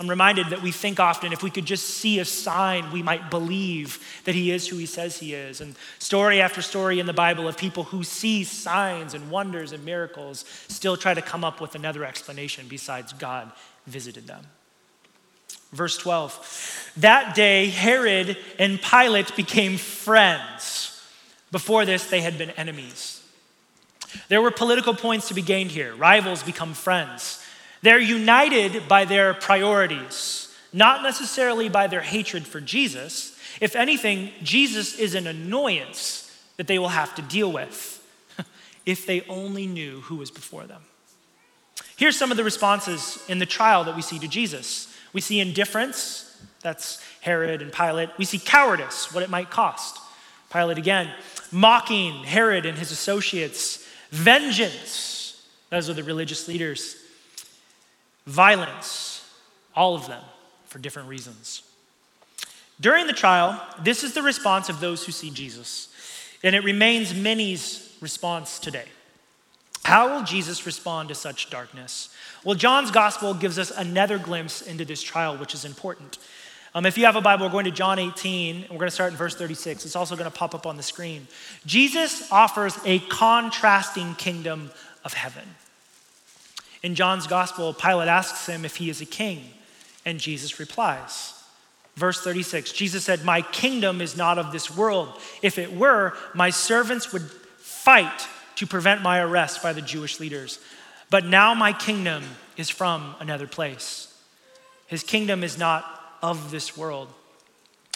I'm 0.00 0.10
reminded 0.10 0.48
that 0.48 0.62
we 0.62 0.72
think 0.72 0.98
often 0.98 1.32
if 1.32 1.44
we 1.44 1.50
could 1.50 1.66
just 1.66 1.86
see 1.88 2.18
a 2.18 2.24
sign, 2.24 2.90
we 2.90 3.02
might 3.02 3.30
believe 3.30 4.00
that 4.24 4.34
he 4.34 4.50
is 4.50 4.66
who 4.66 4.76
he 4.76 4.86
says 4.86 5.18
he 5.18 5.34
is. 5.34 5.60
And 5.60 5.76
story 6.00 6.40
after 6.40 6.62
story 6.62 6.98
in 6.98 7.06
the 7.06 7.12
Bible 7.12 7.46
of 7.46 7.56
people 7.56 7.84
who 7.84 8.02
see 8.02 8.42
signs 8.42 9.14
and 9.14 9.30
wonders 9.30 9.70
and 9.70 9.84
miracles 9.84 10.44
still 10.66 10.96
try 10.96 11.14
to 11.14 11.22
come 11.22 11.44
up 11.44 11.60
with 11.60 11.76
another 11.76 12.04
explanation 12.04 12.66
besides 12.68 13.12
God 13.12 13.52
visited 13.86 14.26
them. 14.26 14.44
Verse 15.72 15.96
12. 15.96 16.92
That 16.98 17.34
day, 17.34 17.66
Herod 17.66 18.36
and 18.58 18.80
Pilate 18.80 19.34
became 19.34 19.78
friends. 19.78 21.02
Before 21.50 21.84
this, 21.84 22.08
they 22.08 22.20
had 22.20 22.38
been 22.38 22.50
enemies. 22.50 23.22
There 24.28 24.42
were 24.42 24.50
political 24.50 24.94
points 24.94 25.28
to 25.28 25.34
be 25.34 25.42
gained 25.42 25.70
here. 25.70 25.94
Rivals 25.94 26.42
become 26.42 26.74
friends. 26.74 27.42
They're 27.80 27.98
united 27.98 28.86
by 28.88 29.04
their 29.06 29.34
priorities, 29.34 30.54
not 30.72 31.02
necessarily 31.02 31.68
by 31.68 31.86
their 31.86 32.02
hatred 32.02 32.46
for 32.46 32.60
Jesus. 32.60 33.36
If 33.60 33.74
anything, 33.74 34.30
Jesus 34.42 34.98
is 34.98 35.14
an 35.14 35.26
annoyance 35.26 36.22
that 36.58 36.66
they 36.66 36.78
will 36.78 36.88
have 36.88 37.14
to 37.16 37.22
deal 37.22 37.50
with 37.50 38.06
if 38.86 39.06
they 39.06 39.22
only 39.22 39.66
knew 39.66 40.02
who 40.02 40.16
was 40.16 40.30
before 40.30 40.64
them. 40.64 40.82
Here's 41.96 42.18
some 42.18 42.30
of 42.30 42.36
the 42.36 42.44
responses 42.44 43.22
in 43.28 43.38
the 43.38 43.46
trial 43.46 43.84
that 43.84 43.96
we 43.96 44.02
see 44.02 44.18
to 44.18 44.28
Jesus. 44.28 44.91
We 45.12 45.20
see 45.20 45.40
indifference, 45.40 46.28
that's 46.62 47.02
Herod 47.20 47.62
and 47.62 47.72
Pilate. 47.72 48.10
We 48.18 48.24
see 48.24 48.38
cowardice, 48.38 49.12
what 49.12 49.22
it 49.22 49.30
might 49.30 49.50
cost. 49.50 49.98
Pilate 50.52 50.78
again, 50.78 51.10
mocking 51.50 52.24
Herod 52.24 52.66
and 52.66 52.78
his 52.78 52.92
associates, 52.92 53.86
vengeance, 54.10 55.46
those 55.70 55.88
are 55.88 55.94
the 55.94 56.02
religious 56.02 56.48
leaders, 56.48 56.96
violence, 58.26 59.28
all 59.74 59.94
of 59.94 60.06
them 60.06 60.22
for 60.66 60.78
different 60.78 61.08
reasons. 61.08 61.62
During 62.80 63.06
the 63.06 63.12
trial, 63.12 63.60
this 63.82 64.04
is 64.04 64.12
the 64.12 64.22
response 64.22 64.68
of 64.68 64.80
those 64.80 65.04
who 65.06 65.12
see 65.12 65.30
Jesus, 65.30 65.88
and 66.42 66.54
it 66.54 66.64
remains 66.64 67.14
many's 67.14 67.96
response 68.00 68.58
today. 68.58 68.86
How 69.84 70.14
will 70.14 70.24
Jesus 70.24 70.64
respond 70.64 71.08
to 71.08 71.14
such 71.14 71.50
darkness? 71.50 72.08
Well, 72.44 72.54
John's 72.54 72.90
gospel 72.90 73.34
gives 73.34 73.58
us 73.58 73.70
another 73.70 74.18
glimpse 74.18 74.62
into 74.62 74.84
this 74.84 75.02
trial, 75.02 75.36
which 75.36 75.54
is 75.54 75.64
important. 75.64 76.18
Um, 76.74 76.86
if 76.86 76.96
you 76.96 77.04
have 77.04 77.16
a 77.16 77.20
Bible, 77.20 77.46
we're 77.46 77.52
going 77.52 77.66
to 77.66 77.70
John 77.70 77.98
18, 77.98 78.56
and 78.56 78.70
we're 78.70 78.78
going 78.78 78.88
to 78.88 78.94
start 78.94 79.10
in 79.10 79.18
verse 79.18 79.34
36. 79.34 79.84
It's 79.84 79.96
also 79.96 80.16
going 80.16 80.30
to 80.30 80.36
pop 80.36 80.54
up 80.54 80.66
on 80.66 80.76
the 80.76 80.82
screen. 80.82 81.26
Jesus 81.66 82.30
offers 82.32 82.78
a 82.84 83.00
contrasting 83.00 84.14
kingdom 84.14 84.70
of 85.04 85.12
heaven. 85.12 85.44
In 86.82 86.94
John's 86.94 87.26
gospel, 87.26 87.74
Pilate 87.74 88.08
asks 88.08 88.46
him 88.46 88.64
if 88.64 88.76
he 88.76 88.88
is 88.88 89.00
a 89.00 89.06
king, 89.06 89.44
and 90.06 90.18
Jesus 90.18 90.58
replies. 90.58 91.34
Verse 91.96 92.22
36 92.22 92.72
Jesus 92.72 93.04
said, 93.04 93.24
My 93.24 93.42
kingdom 93.42 94.00
is 94.00 94.16
not 94.16 94.38
of 94.38 94.50
this 94.50 94.74
world. 94.74 95.08
If 95.42 95.58
it 95.58 95.76
were, 95.76 96.14
my 96.34 96.48
servants 96.50 97.12
would 97.12 97.30
fight 97.58 98.26
to 98.56 98.66
prevent 98.66 99.02
my 99.02 99.20
arrest 99.20 99.62
by 99.62 99.72
the 99.72 99.82
Jewish 99.82 100.20
leaders. 100.20 100.58
But 101.10 101.26
now 101.26 101.54
my 101.54 101.72
kingdom 101.72 102.24
is 102.56 102.70
from 102.70 103.14
another 103.20 103.46
place. 103.46 104.08
His 104.86 105.02
kingdom 105.02 105.42
is 105.42 105.58
not 105.58 105.84
of 106.22 106.50
this 106.50 106.76
world, 106.76 107.08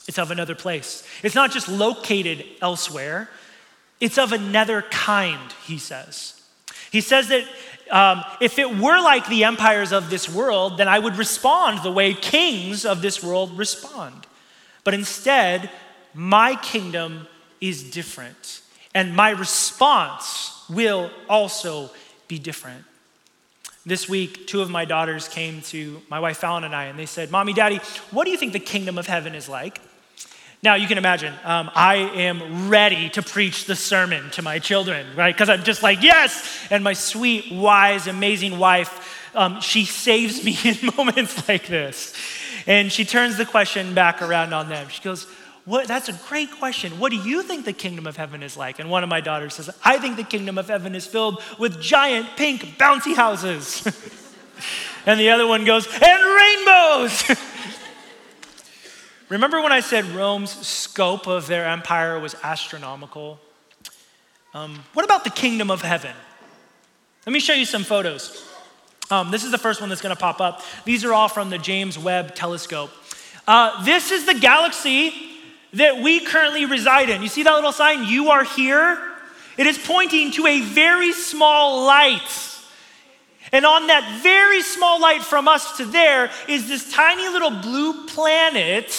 it's 0.08 0.18
of 0.18 0.30
another 0.30 0.54
place. 0.54 1.06
It's 1.22 1.34
not 1.34 1.52
just 1.52 1.68
located 1.68 2.44
elsewhere, 2.60 3.28
it's 4.00 4.18
of 4.18 4.32
another 4.32 4.82
kind, 4.82 5.52
he 5.64 5.78
says. 5.78 6.40
He 6.90 7.00
says 7.00 7.28
that 7.28 7.44
um, 7.90 8.24
if 8.40 8.58
it 8.58 8.76
were 8.76 9.00
like 9.00 9.28
the 9.28 9.44
empires 9.44 9.92
of 9.92 10.10
this 10.10 10.28
world, 10.28 10.78
then 10.78 10.88
I 10.88 10.98
would 10.98 11.16
respond 11.16 11.82
the 11.82 11.92
way 11.92 12.14
kings 12.14 12.84
of 12.84 13.00
this 13.02 13.22
world 13.22 13.56
respond. 13.56 14.26
But 14.84 14.94
instead, 14.94 15.70
my 16.14 16.56
kingdom 16.56 17.28
is 17.60 17.90
different. 17.90 18.60
And 18.96 19.14
my 19.14 19.28
response 19.28 20.64
will 20.70 21.11
also 21.28 21.90
be 22.28 22.38
different. 22.38 22.82
This 23.85 24.09
week, 24.09 24.46
two 24.46 24.62
of 24.62 24.70
my 24.70 24.87
daughters 24.87 25.28
came 25.28 25.61
to 25.64 26.00
my 26.09 26.18
wife 26.18 26.38
Fallon 26.38 26.64
and 26.64 26.74
I, 26.74 26.85
and 26.85 26.98
they 26.98 27.04
said, 27.04 27.30
Mommy, 27.30 27.52
Daddy, 27.52 27.76
what 28.11 28.24
do 28.24 28.30
you 28.30 28.38
think 28.38 28.54
the 28.54 28.59
kingdom 28.59 28.96
of 28.96 29.06
heaven 29.06 29.35
is 29.35 29.50
like? 29.50 29.82
Now, 30.62 30.76
you 30.76 30.88
can 30.88 30.96
imagine, 30.96 31.35
um, 31.44 31.70
I 31.74 31.96
am 31.96 32.70
ready 32.70 33.11
to 33.11 33.22
preach 33.22 33.66
the 33.66 33.76
sermon 33.76 34.30
to 34.30 34.40
my 34.40 34.59
children, 34.59 35.06
right? 35.14 35.35
Because 35.35 35.50
I'm 35.50 35.62
just 35.62 35.82
like, 35.82 36.02
yes! 36.02 36.66
And 36.70 36.82
my 36.82 36.94
sweet, 36.94 37.52
wise, 37.52 38.06
amazing 38.06 38.59
wife, 38.59 39.30
um, 39.35 39.61
she 39.61 39.85
saves 39.85 40.42
me 40.42 40.56
in 40.64 40.78
moments 40.96 41.46
like 41.46 41.66
this. 41.66 42.14
And 42.66 42.90
she 42.90 43.04
turns 43.04 43.37
the 43.37 43.44
question 43.44 43.92
back 43.92 44.22
around 44.22 44.54
on 44.54 44.70
them. 44.70 44.88
She 44.88 45.02
goes, 45.02 45.26
what, 45.66 45.88
that's 45.88 46.09
a 46.09 46.12
great 46.29 46.52
question. 46.52 47.00
What 47.00 47.11
do 47.11 47.16
you 47.16 47.42
think 47.42 47.64
the 47.64 47.72
kingdom 47.72 48.07
of 48.07 48.16
heaven 48.16 48.40
is 48.44 48.57
like? 48.57 48.79
And 48.79 48.88
one 48.88 49.02
of 49.02 49.09
my 49.09 49.20
daughters 49.20 49.55
says, 49.55 49.68
I 49.85 49.98
think 49.98 50.16
the 50.16 50.22
kingdom 50.22 50.59
of 50.59 50.68
heaven 50.68 50.94
is 50.94 51.07
filled 51.07 51.42
with 51.59 51.81
giant 51.81 52.29
pink 52.37 52.62
bouncy 52.79 53.16
houses. 53.16 53.85
and 55.07 55.18
the 55.18 55.31
other 55.31 55.44
one 55.44 55.64
goes, 55.64 55.87
and 55.87 56.22
rainbows. 56.24 57.37
Remember 59.29 59.61
when 59.61 59.72
I 59.72 59.81
said 59.81 60.05
Rome's 60.05 60.52
scope 60.64 61.26
of 61.26 61.48
their 61.48 61.66
empire 61.66 62.20
was 62.20 62.37
astronomical? 62.44 63.40
Um, 64.55 64.85
what 64.92 65.05
about 65.05 65.24
the 65.24 65.31
kingdom 65.31 65.68
of 65.72 65.83
heaven? 65.83 66.14
Let 67.26 67.33
me 67.33 67.40
show 67.40 67.55
you 67.55 67.64
some 67.64 67.83
photos. 67.83 68.48
Um, 69.11 69.33
this 69.33 69.42
is 69.42 69.50
the 69.50 69.59
first 69.59 69.81
one 69.81 69.88
that's 69.88 70.00
going 70.00 70.14
to 70.14 70.20
pop 70.20 70.40
up. 70.40 70.62
These 70.85 71.05
are 71.05 71.12
all 71.12 71.29
from 71.29 71.50
the 71.50 71.59
James 71.59 71.98
Webb 71.98 72.37
Telescope. 72.37 72.92
Uh, 73.48 73.85
this 73.85 74.12
is 74.12 74.26
the 74.26 74.35
galaxy 74.35 75.25
that 75.76 76.02
we 76.02 76.20
currently 76.20 76.66
reside 76.66 77.08
in. 77.10 77.22
You 77.22 77.28
see 77.28 77.42
that 77.42 77.54
little 77.54 77.72
sign? 77.72 78.04
You 78.04 78.30
are 78.30 78.44
here. 78.44 78.98
It 79.56 79.66
is 79.66 79.78
pointing 79.78 80.32
to 80.32 80.46
a 80.46 80.60
very 80.60 81.12
small 81.12 81.86
light. 81.86 82.20
And 83.52 83.64
on 83.64 83.86
that 83.86 84.20
very 84.22 84.62
small 84.62 85.00
light 85.00 85.22
from 85.22 85.48
us 85.48 85.76
to 85.78 85.84
there 85.84 86.30
is 86.48 86.68
this 86.68 86.92
tiny 86.92 87.28
little 87.28 87.50
blue 87.50 88.06
planet. 88.06 88.90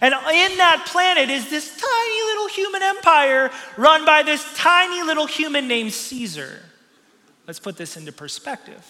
And 0.00 0.12
in 0.12 0.58
that 0.58 0.84
planet 0.86 1.30
is 1.30 1.48
this 1.48 1.68
tiny 1.68 2.22
little 2.28 2.48
human 2.48 2.82
empire 2.82 3.50
run 3.76 4.04
by 4.04 4.22
this 4.22 4.44
tiny 4.56 5.02
little 5.02 5.26
human 5.26 5.68
named 5.68 5.92
Caesar. 5.92 6.60
Let's 7.46 7.60
put 7.60 7.76
this 7.76 7.96
into 7.96 8.12
perspective. 8.12 8.84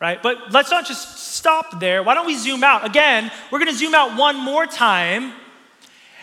Right? 0.00 0.22
But 0.22 0.52
let's 0.52 0.70
not 0.70 0.86
just 0.86 1.34
stop 1.34 1.80
there. 1.80 2.04
Why 2.04 2.14
don't 2.14 2.26
we 2.26 2.36
zoom 2.36 2.62
out? 2.62 2.86
Again, 2.86 3.32
we're 3.50 3.58
going 3.58 3.72
to 3.72 3.76
zoom 3.76 3.94
out 3.94 4.16
one 4.16 4.36
more 4.36 4.64
time. 4.64 5.32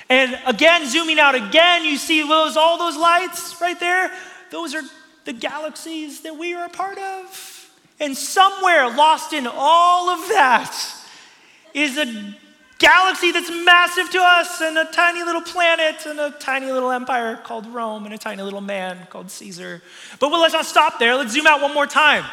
And 0.10 0.40
again, 0.46 0.88
zooming 0.88 1.20
out 1.20 1.36
again, 1.36 1.84
you 1.84 1.98
see 1.98 2.28
those, 2.28 2.58
all 2.58 2.78
those 2.78 2.98
lights 2.98 3.60
right 3.60 3.80
there? 3.80 4.12
Those 4.52 4.76
are 4.76 4.84
the 5.26 5.34
galaxies 5.34 6.22
that 6.22 6.38
we 6.38 6.54
are 6.54 6.66
a 6.66 6.70
part 6.70 6.98
of. 6.98 7.72
And 8.00 8.16
somewhere 8.16 8.88
lost 8.90 9.34
in 9.34 9.48
all 9.48 10.10
of 10.10 10.28
that 10.30 10.76
is 11.74 11.98
a 11.98 12.36
galaxy 12.78 13.32
that's 13.32 13.50
massive 13.50 14.10
to 14.12 14.20
us, 14.22 14.62
and 14.62 14.78
a 14.78 14.86
tiny 14.86 15.24
little 15.24 15.42
planet, 15.42 16.06
and 16.06 16.20
a 16.20 16.32
tiny 16.32 16.72
little 16.72 16.92
empire 16.92 17.38
called 17.38 17.66
Rome, 17.68 18.06
and 18.06 18.14
a 18.14 18.18
tiny 18.18 18.44
little 18.44 18.62
man 18.62 19.08
called 19.10 19.32
Caesar. 19.32 19.82
But 20.20 20.30
well, 20.30 20.42
let's 20.42 20.54
not 20.54 20.66
stop 20.66 21.00
there. 21.00 21.16
Let's 21.16 21.34
zoom 21.34 21.48
out 21.48 21.62
one 21.62 21.74
more 21.74 21.88
time. 21.88 22.26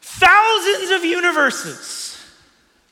Thousands 0.00 0.90
of 0.90 1.04
universes. 1.04 2.18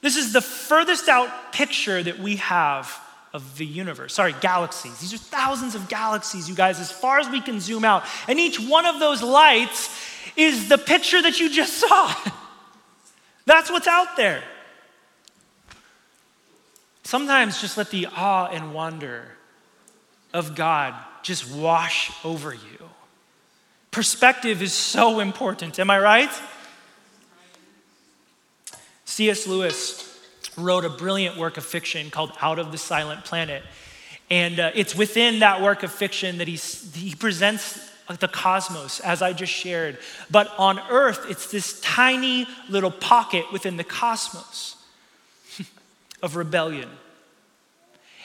This 0.02 0.16
is 0.16 0.32
the 0.32 0.42
furthest 0.42 1.08
out 1.08 1.52
picture 1.52 2.02
that 2.02 2.18
we 2.18 2.36
have 2.36 3.00
of 3.36 3.58
the 3.58 3.66
universe. 3.66 4.14
Sorry, 4.14 4.34
galaxies. 4.40 4.98
These 4.98 5.12
are 5.12 5.18
thousands 5.18 5.74
of 5.74 5.88
galaxies, 5.88 6.48
you 6.48 6.54
guys, 6.54 6.80
as 6.80 6.90
far 6.90 7.18
as 7.18 7.28
we 7.28 7.42
can 7.42 7.60
zoom 7.60 7.84
out. 7.84 8.02
And 8.26 8.40
each 8.40 8.58
one 8.58 8.86
of 8.86 8.98
those 8.98 9.22
lights 9.22 9.94
is 10.36 10.70
the 10.70 10.78
picture 10.78 11.20
that 11.20 11.38
you 11.38 11.50
just 11.50 11.74
saw. 11.80 12.14
That's 13.44 13.70
what's 13.70 13.86
out 13.86 14.16
there. 14.16 14.42
Sometimes 17.04 17.60
just 17.60 17.76
let 17.76 17.90
the 17.90 18.06
awe 18.06 18.46
and 18.46 18.72
wonder 18.72 19.28
of 20.32 20.54
God 20.54 20.94
just 21.22 21.48
wash 21.54 22.10
over 22.24 22.54
you. 22.54 22.88
Perspective 23.90 24.62
is 24.62 24.72
so 24.72 25.20
important, 25.20 25.78
am 25.78 25.90
I 25.90 26.00
right? 26.00 26.30
C.S. 29.04 29.46
Lewis 29.46 30.15
wrote 30.56 30.84
a 30.84 30.90
brilliant 30.90 31.36
work 31.36 31.56
of 31.56 31.64
fiction 31.64 32.10
called 32.10 32.32
Out 32.40 32.58
of 32.58 32.72
the 32.72 32.78
Silent 32.78 33.24
Planet. 33.24 33.62
And 34.30 34.58
uh, 34.58 34.70
it's 34.74 34.94
within 34.94 35.40
that 35.40 35.62
work 35.62 35.82
of 35.82 35.92
fiction 35.92 36.38
that 36.38 36.48
he's, 36.48 36.94
he 36.94 37.14
presents 37.14 37.90
the 38.20 38.28
cosmos, 38.28 39.00
as 39.00 39.22
I 39.22 39.32
just 39.32 39.52
shared. 39.52 39.98
But 40.30 40.52
on 40.58 40.80
earth, 40.90 41.26
it's 41.28 41.50
this 41.50 41.80
tiny 41.80 42.46
little 42.68 42.90
pocket 42.90 43.52
within 43.52 43.76
the 43.76 43.84
cosmos 43.84 44.76
of 46.22 46.36
rebellion 46.36 46.88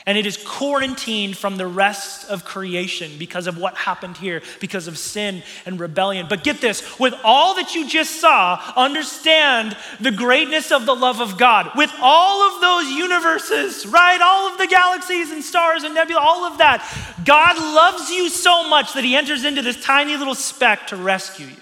and 0.05 0.17
it 0.17 0.25
is 0.25 0.37
quarantined 0.37 1.37
from 1.37 1.57
the 1.57 1.67
rest 1.67 2.29
of 2.29 2.43
creation 2.43 3.11
because 3.19 3.47
of 3.47 3.57
what 3.57 3.75
happened 3.75 4.17
here, 4.17 4.41
because 4.59 4.87
of 4.87 4.97
sin 4.97 5.43
and 5.65 5.79
rebellion. 5.79 6.25
But 6.29 6.43
get 6.43 6.61
this 6.61 6.99
with 6.99 7.13
all 7.23 7.55
that 7.55 7.75
you 7.75 7.87
just 7.87 8.19
saw, 8.19 8.61
understand 8.75 9.77
the 9.99 10.11
greatness 10.11 10.71
of 10.71 10.85
the 10.85 10.95
love 10.95 11.21
of 11.21 11.37
God. 11.37 11.71
With 11.75 11.91
all 12.01 12.53
of 12.53 12.61
those 12.61 12.91
universes, 12.91 13.85
right? 13.85 14.19
All 14.21 14.51
of 14.51 14.57
the 14.57 14.67
galaxies 14.67 15.31
and 15.31 15.43
stars 15.43 15.83
and 15.83 15.93
nebula, 15.93 16.19
all 16.19 16.45
of 16.45 16.57
that, 16.57 16.81
God 17.25 17.57
loves 17.57 18.09
you 18.09 18.29
so 18.29 18.67
much 18.67 18.93
that 18.93 19.03
He 19.03 19.15
enters 19.15 19.45
into 19.45 19.61
this 19.61 19.83
tiny 19.83 20.17
little 20.17 20.35
speck 20.35 20.87
to 20.87 20.95
rescue 20.95 21.47
you. 21.47 21.55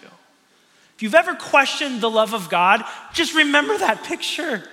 If 0.95 1.03
you've 1.03 1.15
ever 1.15 1.33
questioned 1.33 2.01
the 2.01 2.09
love 2.09 2.33
of 2.33 2.49
God, 2.49 2.83
just 3.13 3.33
remember 3.33 3.77
that 3.77 4.03
picture. 4.03 4.63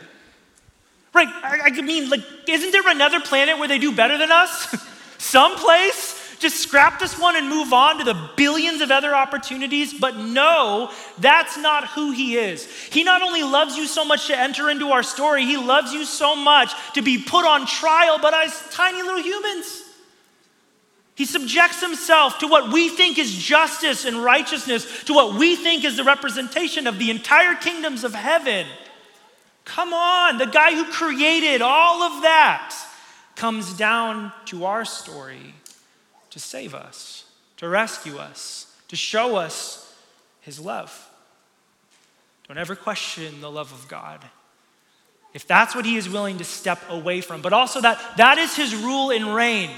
Right? 1.17 1.29
I, 1.43 1.61
I 1.65 1.81
mean, 1.81 2.11
like, 2.11 2.21
isn't 2.47 2.73
there 2.73 2.87
another 2.89 3.21
planet 3.21 3.59
where 3.59 3.69
they 3.69 3.79
do 3.79 3.91
better 3.91 4.19
than 4.19 4.31
us? 4.31 4.77
Someplace? 5.19 6.37
Just 6.39 6.59
scrap 6.59 7.01
this 7.01 7.19
one 7.19 7.37
and 7.37 7.49
move 7.49 7.73
on 7.73 7.97
to 7.97 8.05
the 8.05 8.29
billions 8.37 8.83
of 8.83 8.91
other 8.91 9.15
opportunities. 9.15 9.99
But 9.99 10.19
no, 10.19 10.93
that's 11.17 11.57
not 11.57 11.89
who 11.89 12.11
He 12.11 12.37
is. 12.37 12.71
He 12.91 13.03
not 13.03 13.23
only 13.23 13.43
loves 13.43 13.79
you 13.79 13.87
so 13.87 14.05
much 14.05 14.27
to 14.27 14.39
enter 14.39 14.69
into 14.69 14.91
our 14.91 15.03
story, 15.03 15.47
He 15.47 15.57
loves 15.57 15.95
you 15.95 16.05
so 16.05 16.37
much 16.37 16.73
to 16.93 17.01
be 17.01 17.17
put 17.17 17.47
on 17.47 17.67
trial, 17.67 18.19
but 18.21 18.35
as 18.35 18.53
tiny 18.71 19.01
little 19.01 19.23
humans. 19.23 19.85
He 21.15 21.25
subjects 21.25 21.81
himself 21.81 22.41
to 22.41 22.47
what 22.47 22.71
we 22.71 22.91
think 22.91 23.19
is 23.19 23.35
justice 23.35 24.05
and 24.05 24.23
righteousness, 24.23 25.05
to 25.05 25.15
what 25.15 25.33
we 25.39 25.57
think 25.57 25.83
is 25.83 25.97
the 25.97 26.05
representation 26.05 26.87
of 26.87 26.99
the 26.99 27.11
entire 27.11 27.55
kingdoms 27.55 28.05
of 28.05 28.13
heaven. 28.13 28.67
Come 29.67 29.93
on, 29.93 30.39
the 30.39 30.47
guy 30.47 30.75
who 30.75 30.85
created 30.85 31.61
all 31.61 32.03
of 32.03 32.23
that 32.23 32.75
comes 33.35 33.77
down 33.77 34.33
to 34.47 34.65
our 34.65 34.85
story 34.85 35.55
to 36.31 36.39
save 36.39 36.75
us, 36.75 37.25
to 37.59 37.69
rescue 37.69 38.17
us, 38.17 38.73
to 38.89 38.97
show 38.97 39.37
us 39.37 39.95
his 40.41 40.61
love. 40.61 41.11
Don't 42.47 42.59
ever 42.59 42.77
question 42.77 43.41
the 43.41 43.51
love 43.51 43.73
of 43.73 43.89
God. 43.89 44.25
If 45.35 45.49
that's 45.49 45.75
what 45.75 45.85
he 45.85 45.97
is 45.97 46.09
willing 46.09 46.39
to 46.39 46.45
step 46.45 46.81
away 46.89 47.21
from, 47.21 47.43
but 47.43 47.53
also 47.53 47.81
that 47.81 48.01
that 48.17 48.39
is 48.39 48.57
his 48.57 48.75
rule 48.75 49.11
and 49.11 49.35
reign. 49.35 49.71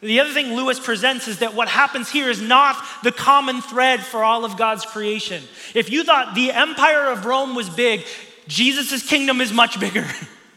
The 0.00 0.20
other 0.20 0.32
thing 0.32 0.54
Lewis 0.54 0.80
presents 0.80 1.28
is 1.28 1.38
that 1.38 1.54
what 1.54 1.68
happens 1.68 2.10
here 2.10 2.28
is 2.28 2.42
not 2.42 2.76
the 3.04 3.12
common 3.12 3.62
thread 3.62 4.00
for 4.00 4.24
all 4.24 4.44
of 4.44 4.58
God's 4.58 4.84
creation. 4.84 5.42
If 5.72 5.90
you 5.90 6.02
thought 6.02 6.34
the 6.34 6.50
empire 6.50 7.06
of 7.06 7.24
Rome 7.24 7.54
was 7.54 7.70
big, 7.70 8.04
Jesus' 8.48 9.06
kingdom 9.06 9.40
is 9.40 9.52
much 9.52 9.78
bigger. 9.80 10.06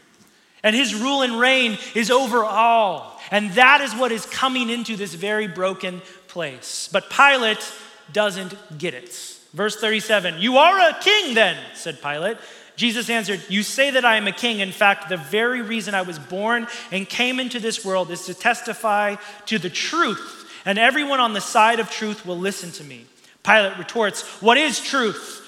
and 0.62 0.74
his 0.74 0.94
rule 0.94 1.22
and 1.22 1.38
reign 1.38 1.78
is 1.94 2.10
over 2.10 2.44
all. 2.44 3.20
And 3.30 3.50
that 3.52 3.80
is 3.80 3.94
what 3.94 4.12
is 4.12 4.26
coming 4.26 4.70
into 4.70 4.96
this 4.96 5.14
very 5.14 5.46
broken 5.46 6.02
place. 6.28 6.88
But 6.92 7.10
Pilate 7.10 7.72
doesn't 8.12 8.54
get 8.78 8.94
it. 8.94 9.10
Verse 9.52 9.76
37 9.76 10.38
You 10.38 10.58
are 10.58 10.90
a 10.90 10.98
king 11.00 11.34
then, 11.34 11.56
said 11.74 12.02
Pilate. 12.02 12.36
Jesus 12.76 13.10
answered, 13.10 13.42
You 13.48 13.62
say 13.62 13.90
that 13.90 14.04
I 14.04 14.16
am 14.16 14.28
a 14.28 14.32
king. 14.32 14.60
In 14.60 14.72
fact, 14.72 15.08
the 15.08 15.16
very 15.16 15.62
reason 15.62 15.94
I 15.94 16.02
was 16.02 16.18
born 16.18 16.68
and 16.92 17.08
came 17.08 17.40
into 17.40 17.58
this 17.58 17.84
world 17.84 18.10
is 18.10 18.26
to 18.26 18.34
testify 18.34 19.16
to 19.46 19.58
the 19.58 19.70
truth, 19.70 20.48
and 20.64 20.78
everyone 20.78 21.18
on 21.18 21.32
the 21.32 21.40
side 21.40 21.80
of 21.80 21.90
truth 21.90 22.24
will 22.24 22.38
listen 22.38 22.70
to 22.72 22.84
me. 22.84 23.04
Pilate 23.42 23.78
retorts, 23.78 24.22
What 24.40 24.58
is 24.58 24.80
truth? 24.80 25.44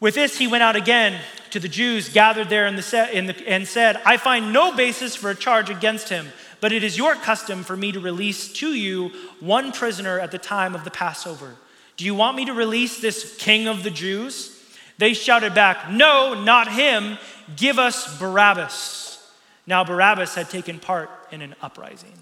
With 0.00 0.14
this, 0.14 0.36
he 0.36 0.46
went 0.46 0.62
out 0.62 0.76
again 0.76 1.18
to 1.54 1.60
the 1.60 1.68
Jews 1.68 2.08
gathered 2.08 2.48
there 2.48 2.66
in 2.66 2.74
the, 2.74 3.08
in 3.12 3.26
the, 3.26 3.48
and 3.48 3.68
said, 3.68 4.02
I 4.04 4.16
find 4.16 4.52
no 4.52 4.74
basis 4.74 5.14
for 5.14 5.30
a 5.30 5.36
charge 5.36 5.70
against 5.70 6.08
him, 6.08 6.32
but 6.60 6.72
it 6.72 6.82
is 6.82 6.98
your 6.98 7.14
custom 7.14 7.62
for 7.62 7.76
me 7.76 7.92
to 7.92 8.00
release 8.00 8.52
to 8.54 8.74
you 8.74 9.12
one 9.38 9.70
prisoner 9.70 10.18
at 10.18 10.32
the 10.32 10.38
time 10.38 10.74
of 10.74 10.82
the 10.82 10.90
Passover. 10.90 11.54
Do 11.96 12.04
you 12.04 12.12
want 12.12 12.36
me 12.36 12.46
to 12.46 12.52
release 12.52 13.00
this 13.00 13.36
king 13.36 13.68
of 13.68 13.84
the 13.84 13.90
Jews? 13.92 14.60
They 14.98 15.14
shouted 15.14 15.54
back, 15.54 15.92
No, 15.92 16.34
not 16.34 16.72
him. 16.72 17.18
Give 17.54 17.78
us 17.78 18.18
Barabbas. 18.18 19.24
Now, 19.64 19.84
Barabbas 19.84 20.34
had 20.34 20.50
taken 20.50 20.80
part 20.80 21.08
in 21.30 21.40
an 21.40 21.54
uprising. 21.62 22.14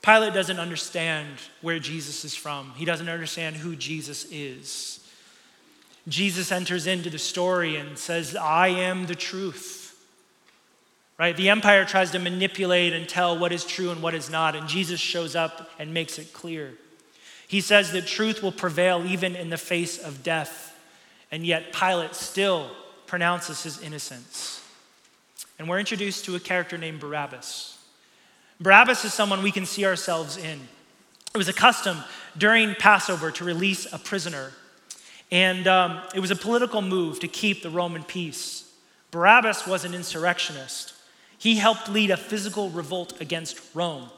Pilate 0.00 0.32
doesn't 0.32 0.58
understand 0.58 1.28
where 1.60 1.78
Jesus 1.78 2.24
is 2.24 2.34
from, 2.34 2.72
he 2.74 2.86
doesn't 2.86 3.10
understand 3.10 3.56
who 3.56 3.76
Jesus 3.76 4.24
is. 4.30 5.00
Jesus 6.06 6.52
enters 6.52 6.86
into 6.86 7.10
the 7.10 7.18
story 7.18 7.76
and 7.76 7.98
says, 7.98 8.36
I 8.36 8.68
am 8.68 9.06
the 9.06 9.14
truth. 9.14 9.76
Right? 11.18 11.36
The 11.36 11.48
empire 11.48 11.84
tries 11.84 12.12
to 12.12 12.18
manipulate 12.18 12.92
and 12.92 13.08
tell 13.08 13.36
what 13.36 13.52
is 13.52 13.64
true 13.64 13.90
and 13.90 14.00
what 14.00 14.14
is 14.14 14.30
not, 14.30 14.54
and 14.54 14.68
Jesus 14.68 15.00
shows 15.00 15.34
up 15.34 15.68
and 15.78 15.92
makes 15.92 16.18
it 16.18 16.32
clear. 16.32 16.74
He 17.48 17.60
says 17.60 17.92
that 17.92 18.06
truth 18.06 18.42
will 18.42 18.52
prevail 18.52 19.04
even 19.04 19.34
in 19.34 19.50
the 19.50 19.56
face 19.56 19.98
of 19.98 20.22
death, 20.22 20.78
and 21.32 21.44
yet 21.44 21.72
Pilate 21.72 22.14
still 22.14 22.70
pronounces 23.06 23.62
his 23.62 23.82
innocence. 23.82 24.62
And 25.58 25.68
we're 25.68 25.80
introduced 25.80 26.24
to 26.26 26.36
a 26.36 26.40
character 26.40 26.78
named 26.78 27.00
Barabbas. 27.00 27.78
Barabbas 28.60 29.04
is 29.04 29.12
someone 29.12 29.42
we 29.42 29.50
can 29.50 29.66
see 29.66 29.84
ourselves 29.84 30.36
in. 30.36 30.60
It 31.34 31.38
was 31.38 31.48
a 31.48 31.52
custom 31.52 31.98
during 32.36 32.74
Passover 32.76 33.30
to 33.32 33.44
release 33.44 33.92
a 33.92 33.98
prisoner 33.98 34.52
and 35.30 35.66
um, 35.66 36.00
it 36.14 36.20
was 36.20 36.30
a 36.30 36.36
political 36.36 36.82
move 36.82 37.20
to 37.20 37.28
keep 37.28 37.62
the 37.62 37.70
Roman 37.70 38.02
peace. 38.02 38.70
Barabbas 39.10 39.66
was 39.66 39.84
an 39.84 39.94
insurrectionist. 39.94 40.94
He 41.38 41.56
helped 41.56 41.88
lead 41.88 42.10
a 42.10 42.16
physical 42.16 42.70
revolt 42.70 43.20
against 43.20 43.60
Rome 43.74 44.10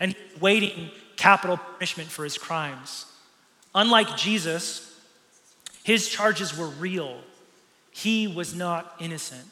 and 0.00 0.16
waiting 0.40 0.90
capital 1.16 1.56
punishment 1.56 2.10
for 2.10 2.24
his 2.24 2.38
crimes. 2.38 3.06
Unlike 3.74 4.16
Jesus, 4.16 4.98
his 5.84 6.08
charges 6.08 6.56
were 6.56 6.68
real. 6.68 7.18
He 7.90 8.26
was 8.26 8.54
not 8.54 8.94
innocent. 8.98 9.44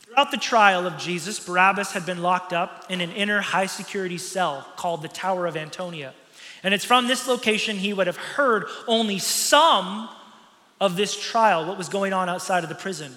Throughout 0.00 0.30
the 0.30 0.36
trial 0.38 0.86
of 0.86 0.98
Jesus, 0.98 1.38
Barabbas 1.38 1.92
had 1.92 2.06
been 2.06 2.22
locked 2.22 2.52
up 2.52 2.86
in 2.88 3.00
an 3.00 3.12
inner 3.12 3.40
high 3.40 3.66
security 3.66 4.18
cell 4.18 4.66
called 4.76 5.02
the 5.02 5.08
Tower 5.08 5.46
of 5.46 5.56
Antonia. 5.56 6.14
And 6.62 6.74
it's 6.74 6.84
from 6.84 7.06
this 7.06 7.28
location 7.28 7.76
he 7.76 7.92
would 7.92 8.06
have 8.06 8.16
heard 8.16 8.64
only 8.86 9.18
some 9.18 10.08
of 10.80 10.96
this 10.96 11.18
trial, 11.18 11.66
what 11.66 11.78
was 11.78 11.88
going 11.88 12.12
on 12.12 12.28
outside 12.28 12.62
of 12.62 12.68
the 12.68 12.74
prison. 12.74 13.14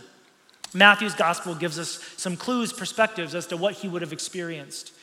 Matthew's 0.73 1.15
gospel 1.15 1.53
gives 1.53 1.77
us 1.77 1.99
some 2.17 2.37
clues, 2.37 2.71
perspectives 2.71 3.35
as 3.35 3.47
to 3.47 3.57
what 3.57 3.75
he 3.75 3.87
would 3.87 4.01
have 4.01 4.13
experienced. 4.13 4.93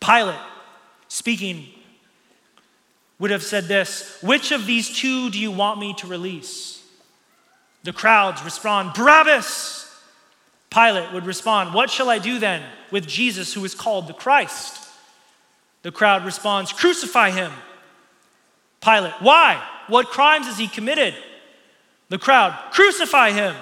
Pilate, 0.00 0.38
speaking, 1.08 1.66
would 3.18 3.30
have 3.30 3.42
said 3.42 3.64
this 3.64 4.18
Which 4.22 4.52
of 4.52 4.66
these 4.66 4.90
two 4.90 5.30
do 5.30 5.38
you 5.38 5.50
want 5.50 5.78
me 5.78 5.94
to 5.94 6.06
release? 6.06 6.82
The 7.82 7.92
crowds 7.92 8.42
respond, 8.44 8.92
Barabbas! 8.94 9.86
Pilate 10.70 11.12
would 11.12 11.26
respond, 11.26 11.74
What 11.74 11.90
shall 11.90 12.10
I 12.10 12.18
do 12.18 12.38
then 12.38 12.62
with 12.90 13.06
Jesus 13.06 13.54
who 13.54 13.64
is 13.64 13.74
called 13.74 14.06
the 14.06 14.14
Christ? 14.14 14.89
The 15.82 15.92
crowd 15.92 16.24
responds, 16.24 16.72
Crucify 16.72 17.30
him. 17.30 17.52
Pilate, 18.80 19.14
why? 19.20 19.62
What 19.88 20.08
crimes 20.08 20.46
has 20.46 20.58
he 20.58 20.68
committed? 20.68 21.14
The 22.08 22.18
crowd, 22.18 22.58
Crucify 22.72 23.30
him. 23.32 23.54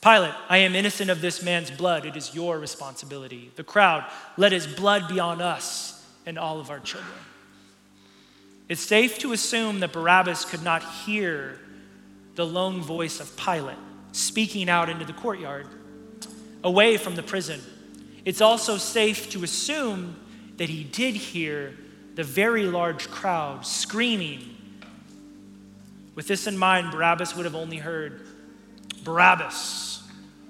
Pilate, 0.00 0.34
I 0.48 0.58
am 0.58 0.74
innocent 0.74 1.10
of 1.10 1.20
this 1.20 1.42
man's 1.42 1.70
blood. 1.70 2.04
It 2.04 2.16
is 2.16 2.34
your 2.34 2.58
responsibility. 2.58 3.50
The 3.56 3.64
crowd, 3.64 4.04
let 4.36 4.52
his 4.52 4.66
blood 4.66 5.08
be 5.08 5.18
on 5.18 5.40
us 5.40 6.04
and 6.26 6.38
all 6.38 6.60
of 6.60 6.70
our 6.70 6.80
children. 6.80 7.12
It's 8.68 8.82
safe 8.82 9.18
to 9.20 9.32
assume 9.32 9.80
that 9.80 9.92
Barabbas 9.92 10.44
could 10.44 10.62
not 10.62 10.82
hear 10.82 11.58
the 12.34 12.46
lone 12.46 12.80
voice 12.82 13.20
of 13.20 13.36
Pilate 13.36 13.76
speaking 14.14 14.68
out 14.68 14.88
into 14.88 15.04
the 15.04 15.12
courtyard, 15.12 15.66
away 16.62 16.96
from 16.96 17.16
the 17.16 17.22
prison. 17.22 17.60
It's 18.24 18.40
also 18.40 18.76
safe 18.76 19.28
to 19.30 19.42
assume 19.42 20.16
that 20.56 20.68
he 20.68 20.84
did 20.84 21.14
hear 21.14 21.74
the 22.14 22.24
very 22.24 22.64
large 22.64 23.10
crowd 23.10 23.66
screaming. 23.66 24.56
With 26.14 26.28
this 26.28 26.46
in 26.46 26.56
mind, 26.56 26.92
Barabbas 26.92 27.34
would 27.34 27.44
have 27.44 27.56
only 27.56 27.78
heard, 27.78 28.26
Barabbas, 29.02 30.02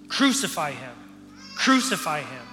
crucify 0.08 0.72
him, 0.72 0.94
crucify 1.54 2.20
him. 2.20 2.46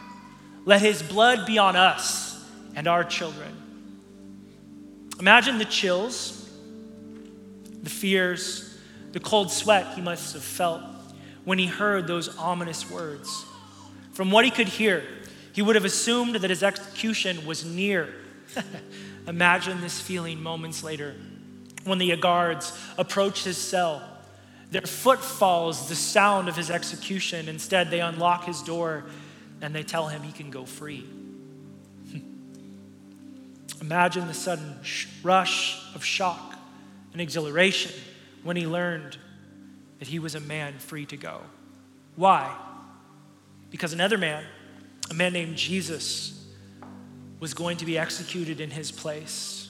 Let 0.65 0.81
his 0.81 1.03
blood 1.03 1.45
be 1.45 1.57
on 1.57 1.75
us 1.75 2.43
and 2.75 2.87
our 2.87 3.03
children. 3.03 3.57
Imagine 5.19 5.57
the 5.57 5.65
chills, 5.65 6.49
the 7.83 7.89
fears, 7.89 8.77
the 9.11 9.19
cold 9.19 9.51
sweat 9.51 9.93
he 9.95 10.01
must 10.01 10.33
have 10.33 10.43
felt 10.43 10.81
when 11.43 11.59
he 11.59 11.67
heard 11.67 12.07
those 12.07 12.35
ominous 12.37 12.89
words. 12.89 13.45
From 14.13 14.31
what 14.31 14.45
he 14.45 14.51
could 14.51 14.67
hear, 14.67 15.03
he 15.53 15.61
would 15.61 15.75
have 15.75 15.85
assumed 15.85 16.35
that 16.35 16.49
his 16.49 16.63
execution 16.63 17.45
was 17.45 17.65
near. 17.65 18.13
Imagine 19.27 19.81
this 19.81 19.99
feeling 19.99 20.41
moments 20.41 20.83
later 20.83 21.15
when 21.83 21.97
the 21.97 22.15
guards 22.17 22.77
approach 22.97 23.43
his 23.43 23.57
cell. 23.57 24.01
Their 24.71 24.81
footfalls, 24.81 25.89
the 25.89 25.95
sound 25.95 26.47
of 26.47 26.55
his 26.55 26.71
execution. 26.71 27.49
Instead, 27.49 27.89
they 27.89 27.99
unlock 27.99 28.45
his 28.45 28.61
door 28.61 29.03
and 29.61 29.75
they 29.75 29.83
tell 29.83 30.07
him 30.07 30.23
he 30.23 30.31
can 30.31 30.49
go 30.49 30.65
free. 30.65 31.05
Imagine 33.81 34.27
the 34.27 34.33
sudden 34.33 34.75
rush 35.23 35.79
of 35.93 36.05
shock 36.05 36.55
and 37.11 37.21
exhilaration 37.21 37.91
when 38.43 38.55
he 38.55 38.65
learned 38.65 39.17
that 39.99 40.07
he 40.07 40.19
was 40.19 40.35
a 40.35 40.39
man 40.39 40.73
free 40.79 41.05
to 41.05 41.17
go. 41.17 41.41
Why? 42.15 42.55
Because 43.69 43.93
another 43.93 44.17
man, 44.17 44.43
a 45.11 45.13
man 45.13 45.33
named 45.33 45.57
Jesus, 45.57 46.41
was 47.41 47.53
going 47.53 47.77
to 47.77 47.85
be 47.85 47.97
executed 47.97 48.61
in 48.61 48.71
his 48.71 48.91
place. 48.91 49.69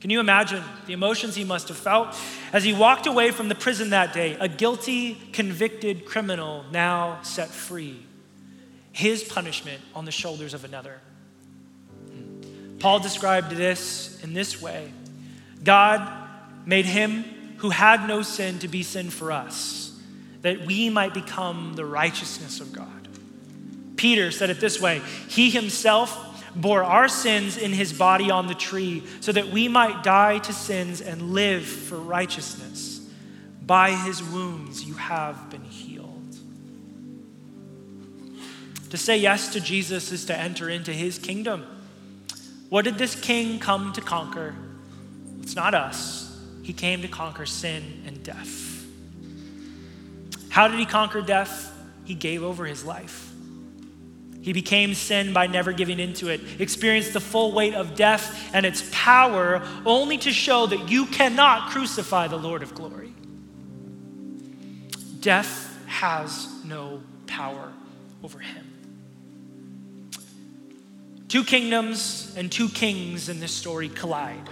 Can 0.00 0.10
you 0.10 0.20
imagine 0.20 0.62
the 0.86 0.92
emotions 0.92 1.34
he 1.34 1.44
must 1.44 1.68
have 1.68 1.76
felt 1.76 2.16
as 2.52 2.62
he 2.62 2.72
walked 2.72 3.06
away 3.06 3.32
from 3.32 3.48
the 3.48 3.54
prison 3.54 3.90
that 3.90 4.12
day, 4.12 4.36
a 4.38 4.48
guilty, 4.48 5.16
convicted 5.32 6.04
criminal 6.04 6.64
now 6.70 7.20
set 7.22 7.48
free? 7.48 8.04
His 8.92 9.24
punishment 9.24 9.80
on 9.94 10.04
the 10.04 10.12
shoulders 10.12 10.54
of 10.54 10.64
another. 10.64 11.00
Paul 12.78 13.00
described 13.00 13.50
this 13.50 14.22
in 14.22 14.32
this 14.32 14.62
way 14.62 14.92
God 15.62 16.08
made 16.66 16.84
him 16.84 17.24
who 17.58 17.70
had 17.70 18.06
no 18.06 18.22
sin 18.22 18.58
to 18.60 18.68
be 18.68 18.82
sin 18.82 19.10
for 19.10 19.32
us, 19.32 19.91
that 20.42 20.66
we 20.66 20.90
might 20.90 21.14
become 21.14 21.74
the 21.74 21.84
righteousness 21.84 22.60
of 22.60 22.72
God. 22.72 23.08
Peter 23.96 24.30
said 24.30 24.50
it 24.50 24.60
this 24.60 24.80
way 24.80 25.00
He 25.28 25.50
himself 25.50 26.28
bore 26.54 26.84
our 26.84 27.08
sins 27.08 27.56
in 27.56 27.72
his 27.72 27.92
body 27.92 28.30
on 28.30 28.46
the 28.46 28.54
tree 28.54 29.02
so 29.20 29.32
that 29.32 29.48
we 29.48 29.68
might 29.68 30.02
die 30.02 30.38
to 30.38 30.52
sins 30.52 31.00
and 31.00 31.32
live 31.32 31.64
for 31.64 31.96
righteousness. 31.96 33.00
By 33.64 33.92
his 33.92 34.22
wounds 34.22 34.84
you 34.84 34.94
have 34.94 35.50
been 35.50 35.64
healed. 35.64 36.36
To 38.90 38.98
say 38.98 39.16
yes 39.16 39.52
to 39.54 39.60
Jesus 39.60 40.12
is 40.12 40.26
to 40.26 40.36
enter 40.36 40.68
into 40.68 40.92
his 40.92 41.18
kingdom. 41.18 41.64
What 42.68 42.84
did 42.84 42.98
this 42.98 43.14
king 43.14 43.58
come 43.58 43.92
to 43.94 44.00
conquer? 44.00 44.54
It's 45.42 45.56
not 45.56 45.74
us. 45.74 46.38
He 46.62 46.72
came 46.72 47.02
to 47.02 47.08
conquer 47.08 47.46
sin 47.46 48.02
and 48.06 48.22
death. 48.22 48.71
How 50.52 50.68
did 50.68 50.78
he 50.78 50.84
conquer 50.84 51.22
death? 51.22 51.72
He 52.04 52.12
gave 52.12 52.42
over 52.42 52.66
his 52.66 52.84
life. 52.84 53.32
He 54.42 54.52
became 54.52 54.92
sin 54.92 55.32
by 55.32 55.46
never 55.46 55.72
giving 55.72 55.98
into 55.98 56.28
it, 56.28 56.42
experienced 56.60 57.14
the 57.14 57.20
full 57.20 57.52
weight 57.52 57.72
of 57.72 57.94
death 57.94 58.50
and 58.52 58.66
its 58.66 58.86
power 58.92 59.66
only 59.86 60.18
to 60.18 60.30
show 60.30 60.66
that 60.66 60.90
you 60.90 61.06
cannot 61.06 61.70
crucify 61.70 62.28
the 62.28 62.36
Lord 62.36 62.62
of 62.62 62.74
glory. 62.74 63.14
Death 65.20 65.74
has 65.86 66.50
no 66.66 67.00
power 67.26 67.72
over 68.22 68.38
him. 68.38 68.66
Two 71.28 71.44
kingdoms 71.44 72.34
and 72.36 72.52
two 72.52 72.68
kings 72.68 73.30
in 73.30 73.40
this 73.40 73.52
story 73.52 73.88
collide 73.88 74.50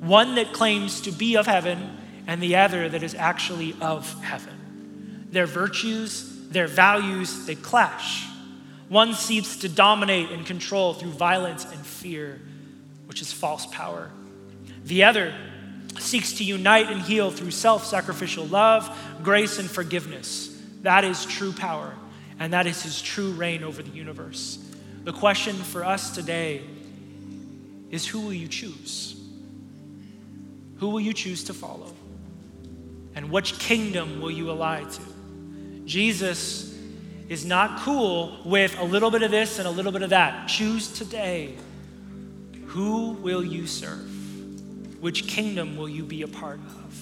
one 0.00 0.36
that 0.36 0.54
claims 0.54 1.02
to 1.02 1.10
be 1.10 1.36
of 1.36 1.46
heaven, 1.46 1.98
and 2.26 2.42
the 2.42 2.56
other 2.56 2.88
that 2.88 3.02
is 3.02 3.14
actually 3.14 3.76
of 3.82 4.10
heaven. 4.22 4.53
Their 5.34 5.46
virtues, 5.46 6.48
their 6.50 6.68
values, 6.68 7.44
they 7.44 7.56
clash. 7.56 8.28
One 8.88 9.14
seeks 9.14 9.56
to 9.56 9.68
dominate 9.68 10.30
and 10.30 10.46
control 10.46 10.94
through 10.94 11.10
violence 11.10 11.64
and 11.64 11.84
fear, 11.84 12.40
which 13.06 13.20
is 13.20 13.32
false 13.32 13.66
power. 13.66 14.12
The 14.84 15.02
other 15.02 15.34
seeks 15.98 16.34
to 16.34 16.44
unite 16.44 16.88
and 16.88 17.02
heal 17.02 17.32
through 17.32 17.50
self 17.50 17.84
sacrificial 17.84 18.46
love, 18.46 18.96
grace, 19.24 19.58
and 19.58 19.68
forgiveness. 19.68 20.56
That 20.82 21.02
is 21.02 21.24
true 21.24 21.50
power, 21.50 21.96
and 22.38 22.52
that 22.52 22.68
is 22.68 22.84
his 22.84 23.02
true 23.02 23.32
reign 23.32 23.64
over 23.64 23.82
the 23.82 23.90
universe. 23.90 24.64
The 25.02 25.12
question 25.12 25.56
for 25.56 25.84
us 25.84 26.14
today 26.14 26.62
is 27.90 28.06
who 28.06 28.20
will 28.20 28.32
you 28.32 28.46
choose? 28.46 29.20
Who 30.76 30.90
will 30.90 31.00
you 31.00 31.12
choose 31.12 31.42
to 31.44 31.54
follow? 31.54 31.92
And 33.16 33.32
which 33.32 33.58
kingdom 33.58 34.20
will 34.20 34.30
you 34.30 34.48
ally 34.50 34.84
to? 34.84 35.13
Jesus 35.86 36.78
is 37.28 37.44
not 37.44 37.80
cool 37.80 38.38
with 38.44 38.78
a 38.78 38.84
little 38.84 39.10
bit 39.10 39.22
of 39.22 39.30
this 39.30 39.58
and 39.58 39.66
a 39.66 39.70
little 39.70 39.92
bit 39.92 40.02
of 40.02 40.10
that. 40.10 40.48
Choose 40.48 40.92
today. 40.92 41.54
Who 42.66 43.12
will 43.12 43.44
you 43.44 43.66
serve? 43.66 44.10
Which 45.00 45.26
kingdom 45.26 45.76
will 45.76 45.88
you 45.88 46.04
be 46.04 46.22
a 46.22 46.28
part 46.28 46.58
of? 46.58 46.94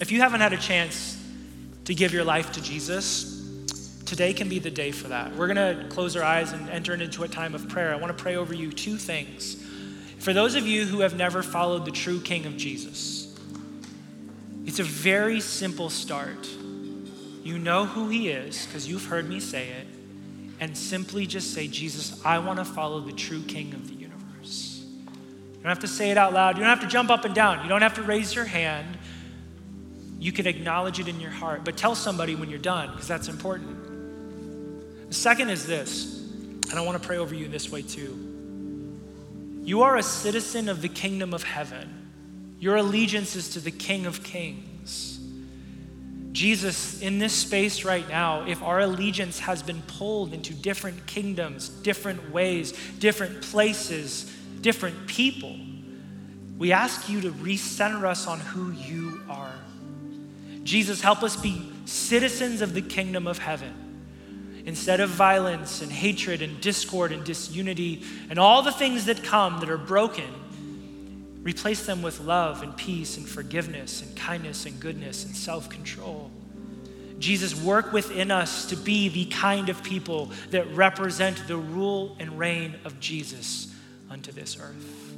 If 0.00 0.10
you 0.10 0.20
haven't 0.20 0.40
had 0.40 0.52
a 0.52 0.56
chance 0.56 1.18
to 1.84 1.94
give 1.94 2.12
your 2.12 2.24
life 2.24 2.52
to 2.52 2.62
Jesus, 2.62 4.02
today 4.06 4.32
can 4.32 4.48
be 4.48 4.58
the 4.58 4.70
day 4.70 4.92
for 4.92 5.08
that. 5.08 5.34
We're 5.36 5.52
going 5.52 5.78
to 5.78 5.88
close 5.88 6.16
our 6.16 6.22
eyes 6.22 6.52
and 6.52 6.68
enter 6.70 6.94
into 6.94 7.22
a 7.22 7.28
time 7.28 7.54
of 7.54 7.68
prayer. 7.68 7.92
I 7.92 7.96
want 7.96 8.16
to 8.16 8.22
pray 8.22 8.36
over 8.36 8.54
you 8.54 8.72
two 8.72 8.96
things. 8.96 9.62
For 10.18 10.32
those 10.32 10.54
of 10.54 10.66
you 10.66 10.86
who 10.86 11.00
have 11.00 11.16
never 11.16 11.42
followed 11.42 11.84
the 11.84 11.90
true 11.90 12.20
King 12.20 12.46
of 12.46 12.56
Jesus, 12.56 13.36
it's 14.64 14.78
a 14.78 14.84
very 14.84 15.40
simple 15.40 15.90
start. 15.90 16.48
You 17.42 17.58
know 17.58 17.86
who 17.86 18.08
he 18.08 18.28
is 18.28 18.66
because 18.66 18.88
you've 18.88 19.06
heard 19.06 19.28
me 19.28 19.40
say 19.40 19.68
it. 19.68 19.86
And 20.60 20.76
simply 20.76 21.26
just 21.26 21.54
say, 21.54 21.66
Jesus, 21.66 22.24
I 22.24 22.38
want 22.38 22.60
to 22.60 22.64
follow 22.64 23.00
the 23.00 23.12
true 23.12 23.42
King 23.42 23.74
of 23.74 23.88
the 23.88 23.94
universe. 23.94 24.84
You 24.84 25.60
don't 25.62 25.70
have 25.70 25.80
to 25.80 25.88
say 25.88 26.12
it 26.12 26.16
out 26.16 26.32
loud. 26.32 26.56
You 26.56 26.62
don't 26.62 26.70
have 26.70 26.88
to 26.88 26.92
jump 26.92 27.10
up 27.10 27.24
and 27.24 27.34
down. 27.34 27.64
You 27.64 27.68
don't 27.68 27.82
have 27.82 27.94
to 27.94 28.02
raise 28.02 28.32
your 28.34 28.44
hand. 28.44 28.96
you 30.22 30.30
can 30.30 30.46
acknowledge 30.46 31.00
it 31.00 31.08
in 31.08 31.18
your 31.20 31.32
heart, 31.32 31.64
but 31.64 31.76
tell 31.76 31.96
somebody 31.96 32.36
when 32.36 32.48
you're 32.48 32.60
done, 32.60 32.92
because 32.92 33.08
that's 33.08 33.26
important. 33.26 35.08
The 35.08 35.14
second 35.14 35.48
is 35.50 35.66
this, 35.66 36.22
and 36.70 36.74
I 36.74 36.82
want 36.82 37.02
to 37.02 37.04
pray 37.04 37.18
over 37.18 37.34
you 37.34 37.48
this 37.48 37.72
way 37.72 37.82
too. 37.82 38.16
You 39.64 39.82
are 39.82 39.96
a 39.96 40.02
citizen 40.02 40.68
of 40.68 40.80
the 40.80 40.88
kingdom 40.88 41.34
of 41.34 41.42
heaven. 41.42 42.10
Your 42.60 42.76
allegiance 42.76 43.34
is 43.34 43.48
to 43.54 43.60
the 43.60 43.72
King 43.72 44.06
of 44.06 44.22
Kings. 44.22 44.68
Jesus, 46.32 47.00
in 47.02 47.18
this 47.18 47.34
space 47.34 47.84
right 47.84 48.08
now, 48.08 48.46
if 48.46 48.62
our 48.62 48.80
allegiance 48.80 49.38
has 49.40 49.62
been 49.62 49.82
pulled 49.82 50.32
into 50.32 50.54
different 50.54 51.06
kingdoms, 51.06 51.68
different 51.68 52.32
ways, 52.32 52.72
different 52.98 53.42
places, 53.42 54.32
different 54.62 55.06
people, 55.06 55.54
we 56.56 56.72
ask 56.72 57.08
you 57.08 57.20
to 57.20 57.30
recenter 57.32 58.04
us 58.04 58.26
on 58.26 58.40
who 58.40 58.72
you 58.72 59.20
are. 59.28 59.52
Jesus, 60.64 61.02
help 61.02 61.22
us 61.22 61.36
be 61.36 61.70
citizens 61.84 62.62
of 62.62 62.72
the 62.72 62.82
kingdom 62.82 63.26
of 63.26 63.38
heaven. 63.38 64.62
Instead 64.64 65.00
of 65.00 65.10
violence 65.10 65.82
and 65.82 65.90
hatred 65.90 66.40
and 66.40 66.60
discord 66.60 67.10
and 67.12 67.24
disunity 67.24 68.04
and 68.30 68.38
all 68.38 68.62
the 68.62 68.72
things 68.72 69.06
that 69.06 69.22
come 69.24 69.58
that 69.60 69.68
are 69.68 69.76
broken, 69.76 70.32
replace 71.42 71.86
them 71.86 72.02
with 72.02 72.20
love 72.20 72.62
and 72.62 72.76
peace 72.76 73.16
and 73.16 73.28
forgiveness 73.28 74.02
and 74.02 74.16
kindness 74.16 74.66
and 74.66 74.78
goodness 74.80 75.24
and 75.24 75.34
self 75.34 75.68
control. 75.68 76.30
Jesus, 77.18 77.54
work 77.62 77.92
within 77.92 78.30
us 78.30 78.66
to 78.66 78.76
be 78.76 79.08
the 79.08 79.26
kind 79.26 79.68
of 79.68 79.82
people 79.84 80.30
that 80.50 80.66
represent 80.74 81.46
the 81.46 81.56
rule 81.56 82.16
and 82.18 82.36
reign 82.38 82.74
of 82.84 82.98
Jesus 82.98 83.72
unto 84.10 84.32
this 84.32 84.58
earth. 84.60 85.14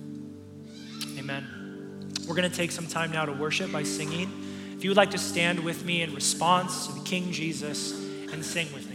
Amen. 1.18 2.12
We're 2.28 2.34
going 2.34 2.50
to 2.50 2.56
take 2.56 2.72
some 2.72 2.86
time 2.86 3.10
now 3.10 3.24
to 3.24 3.32
worship 3.32 3.72
by 3.72 3.84
singing. 3.84 4.30
If 4.76 4.84
you 4.84 4.90
would 4.90 4.96
like 4.96 5.12
to 5.12 5.18
stand 5.18 5.60
with 5.60 5.84
me 5.84 6.02
in 6.02 6.14
response 6.14 6.86
to 6.86 6.92
the 6.92 7.00
King 7.04 7.32
Jesus 7.32 7.92
and 8.32 8.44
sing 8.44 8.66
with 8.74 8.88
me. 8.90 8.93